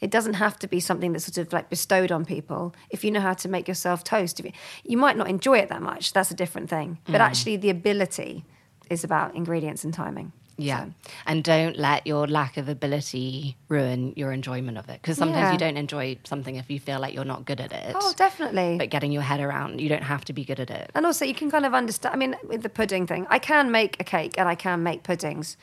[0.00, 2.74] it doesn't have to be something that's sort of like bestowed on people.
[2.90, 4.52] If you know how to make yourself toast, you,
[4.84, 6.12] you might not enjoy it that much.
[6.12, 6.98] That's a different thing.
[7.06, 7.20] But mm.
[7.20, 8.44] actually, the ability
[8.90, 10.32] is about ingredients and timing.
[10.56, 10.86] Yeah.
[10.86, 10.92] So-
[11.26, 15.00] And don't let your lack of ability ruin your enjoyment of it.
[15.00, 15.52] Because sometimes Yeah.
[15.52, 17.94] you don't enjoy something if you feel like you're not good at it.
[17.98, 18.76] Oh, definitely.
[18.76, 20.90] But getting your head around, you don't have to be good at it.
[20.94, 22.14] And also, you can kind of understand.
[22.14, 25.04] I mean, with the pudding thing, I can make a cake and I can make
[25.04, 25.56] puddings,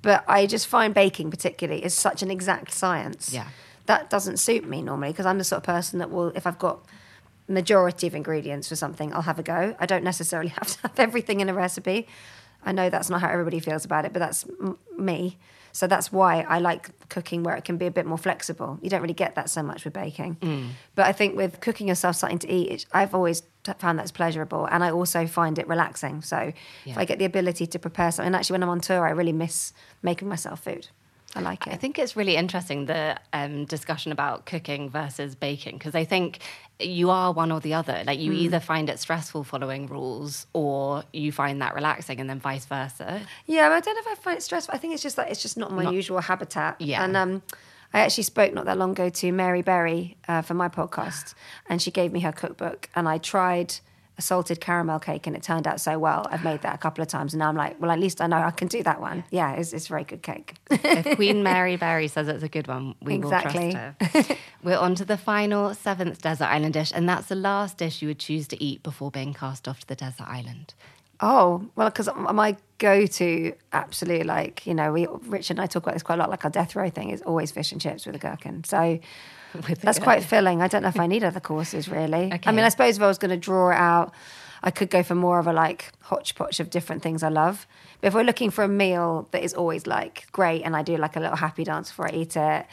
[0.00, 3.32] but I just find baking, particularly, is such an exact science.
[3.32, 3.48] Yeah.
[3.86, 6.58] That doesn't suit me normally because I'm the sort of person that will, if I've
[6.58, 6.84] got
[7.48, 9.76] majority of ingredients for something, I'll have a go.
[9.78, 12.06] I don't necessarily have to have everything in a recipe.
[12.64, 15.38] I know that's not how everybody feels about it, but that's m- me.
[15.70, 18.78] So that's why I like cooking where it can be a bit more flexible.
[18.82, 20.36] You don't really get that so much with baking.
[20.40, 20.68] Mm.
[20.94, 24.10] But I think with cooking yourself something to eat, it- I've always t- found that's
[24.10, 24.64] pleasurable.
[24.66, 26.22] And I also find it relaxing.
[26.22, 26.52] So
[26.86, 29.10] if I get the ability to prepare something, and actually when I'm on tour, I
[29.10, 29.72] really miss
[30.02, 30.88] making myself food.
[31.36, 31.72] I like it.
[31.72, 36.38] I think it's really interesting the um, discussion about cooking versus baking because I think
[36.80, 38.02] you are one or the other.
[38.06, 38.22] Like Mm.
[38.24, 42.64] you either find it stressful following rules or you find that relaxing, and then vice
[42.66, 43.20] versa.
[43.46, 44.74] Yeah, I don't know if I find it stressful.
[44.74, 46.80] I think it's just that it's just not my usual habitat.
[46.80, 47.02] Yeah.
[47.04, 47.42] And um,
[47.94, 51.34] I actually spoke not that long ago to Mary Berry uh, for my podcast,
[51.68, 53.74] and she gave me her cookbook, and I tried
[54.18, 56.26] a salted caramel cake, and it turned out so well.
[56.30, 58.26] I've made that a couple of times, and now I'm like, well, at least I
[58.26, 59.24] know I can do that one.
[59.30, 60.54] Yeah, it's, it's a very good cake.
[60.70, 63.66] if Queen Mary Berry says it's a good one, we Exactly.
[63.74, 64.36] will trust her.
[64.62, 68.08] We're on to the final seventh desert island dish, and that's the last dish you
[68.08, 70.72] would choose to eat before being cast off to the desert island.
[71.20, 75.82] Oh, well, because my go to absolute, like, you know, we, Richard and I talk
[75.82, 78.04] about this quite a lot, like our death row thing is always fish and chips
[78.04, 78.64] with a gherkin.
[78.64, 78.98] So
[79.80, 80.62] that's quite filling.
[80.62, 82.32] I don't know if I need other courses, really.
[82.44, 84.12] I mean, I suppose if I was going to draw it out,
[84.62, 87.66] I could go for more of a like hodgepodge of different things I love.
[88.00, 90.96] But if we're looking for a meal that is always like great and I do
[90.96, 92.66] like a little happy dance before I eat it,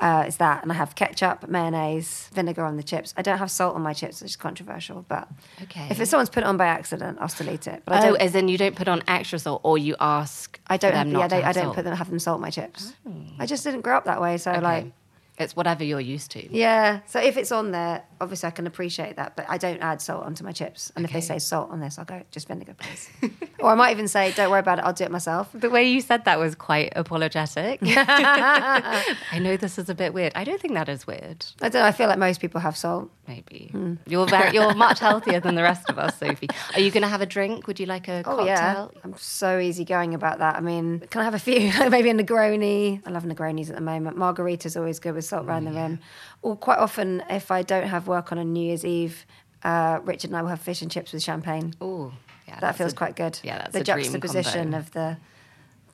[0.00, 0.62] uh, it's that.
[0.62, 3.12] And I have ketchup, mayonnaise, vinegar on the chips.
[3.16, 5.04] I don't have salt on my chips, which is controversial.
[5.08, 5.28] But
[5.62, 5.88] Okay.
[5.90, 7.82] if someone's put it on by accident, I'll still eat it.
[7.84, 10.58] But I Oh, don't, as in you don't put on extra salt, or you ask
[10.68, 11.74] I don't have, not yeah, to they, I don't salt?
[11.76, 12.94] put them have them salt my chips.
[13.40, 14.92] I just didn't grow up that way, so like Okay.
[15.40, 16.52] It's whatever you're used to.
[16.54, 17.00] yeah.
[17.06, 20.24] So if it's on there, obviously I can appreciate that, but I don't add salt
[20.24, 20.92] onto my chips.
[20.96, 23.08] And if they say salt on this, I'll go just vinegar, please.
[23.60, 25.48] or I might even say, don't worry about it, I'll do it myself.
[25.54, 27.80] The way you said that was quite apologetic.
[27.82, 30.32] I know this is a bit weird.
[30.34, 31.44] I don't think that is weird.
[31.60, 31.86] I don't know.
[31.88, 33.10] I feel like most people have salt.
[33.26, 33.94] Maybe Hmm.
[34.06, 36.48] you're very, you're much healthier than the rest of us, Sophie.
[36.74, 37.66] Are you going to have a drink?
[37.66, 38.46] Would you like a Oh cocktail?
[38.46, 40.56] yeah, I'm so easygoing about that.
[40.56, 41.70] I mean, can I have a few?
[41.90, 43.02] Maybe a Negroni.
[43.06, 44.16] I love Negronis at the moment.
[44.16, 45.98] Margarita's always good with salt around the rim.
[46.42, 49.26] Or quite often, if I don't have work on a New Year's Eve,
[49.64, 51.74] uh, Richard and I will have fish and chips with champagne.
[51.80, 52.12] Oh,
[52.46, 53.38] yeah, that feels a- quite good.
[53.42, 54.78] Yeah, that's the a juxtaposition combo.
[54.78, 55.16] of the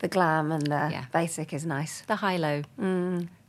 [0.01, 1.05] the glam and the Yeah.
[1.13, 2.03] basic is nice.
[2.07, 2.63] the high low.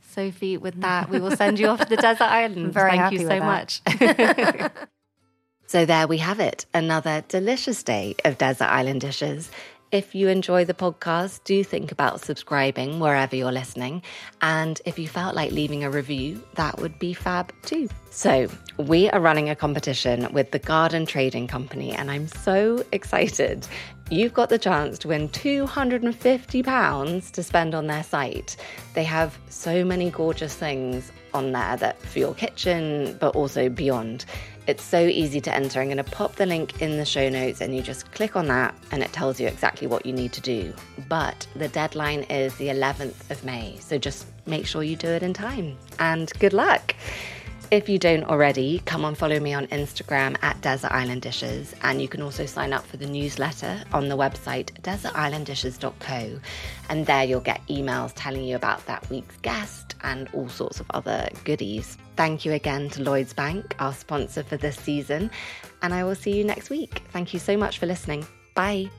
[0.08, 2.56] Sophie, with that, we will send you off to the desert island.
[2.56, 2.64] Mm.
[2.66, 4.70] I'm very Thank happy you with so that.
[4.70, 4.70] much.
[5.66, 9.50] so there we have it, another delicious day of desert island dishes.
[9.96, 14.02] If you enjoy the podcast, do think about subscribing wherever you're listening.
[14.42, 17.88] And if you felt like leaving a review, that would be fab too.
[18.10, 23.66] So, we are running a competition with the Garden Trading Company, and I'm so excited.
[24.10, 28.58] You've got the chance to win £250 to spend on their site.
[28.92, 34.26] They have so many gorgeous things on there that for your kitchen, but also beyond.
[34.66, 35.80] It's so easy to enter.
[35.80, 38.46] I'm going to pop the link in the show notes and you just click on
[38.48, 40.74] that and it tells you exactly what you need to do.
[41.08, 45.22] But the deadline is the 11th of May, so just make sure you do it
[45.22, 45.76] in time.
[46.00, 46.96] And good luck.
[47.72, 52.00] If you don't already, come on follow me on Instagram at Desert Island Dishes, and
[52.00, 56.38] you can also sign up for the newsletter on the website desertislanddishes.co.
[56.90, 60.86] And there you'll get emails telling you about that week's guest and all sorts of
[60.90, 61.98] other goodies.
[62.14, 65.28] Thank you again to Lloyds Bank, our sponsor for this season,
[65.82, 67.02] and I will see you next week.
[67.10, 68.24] Thank you so much for listening.
[68.54, 68.90] Bye.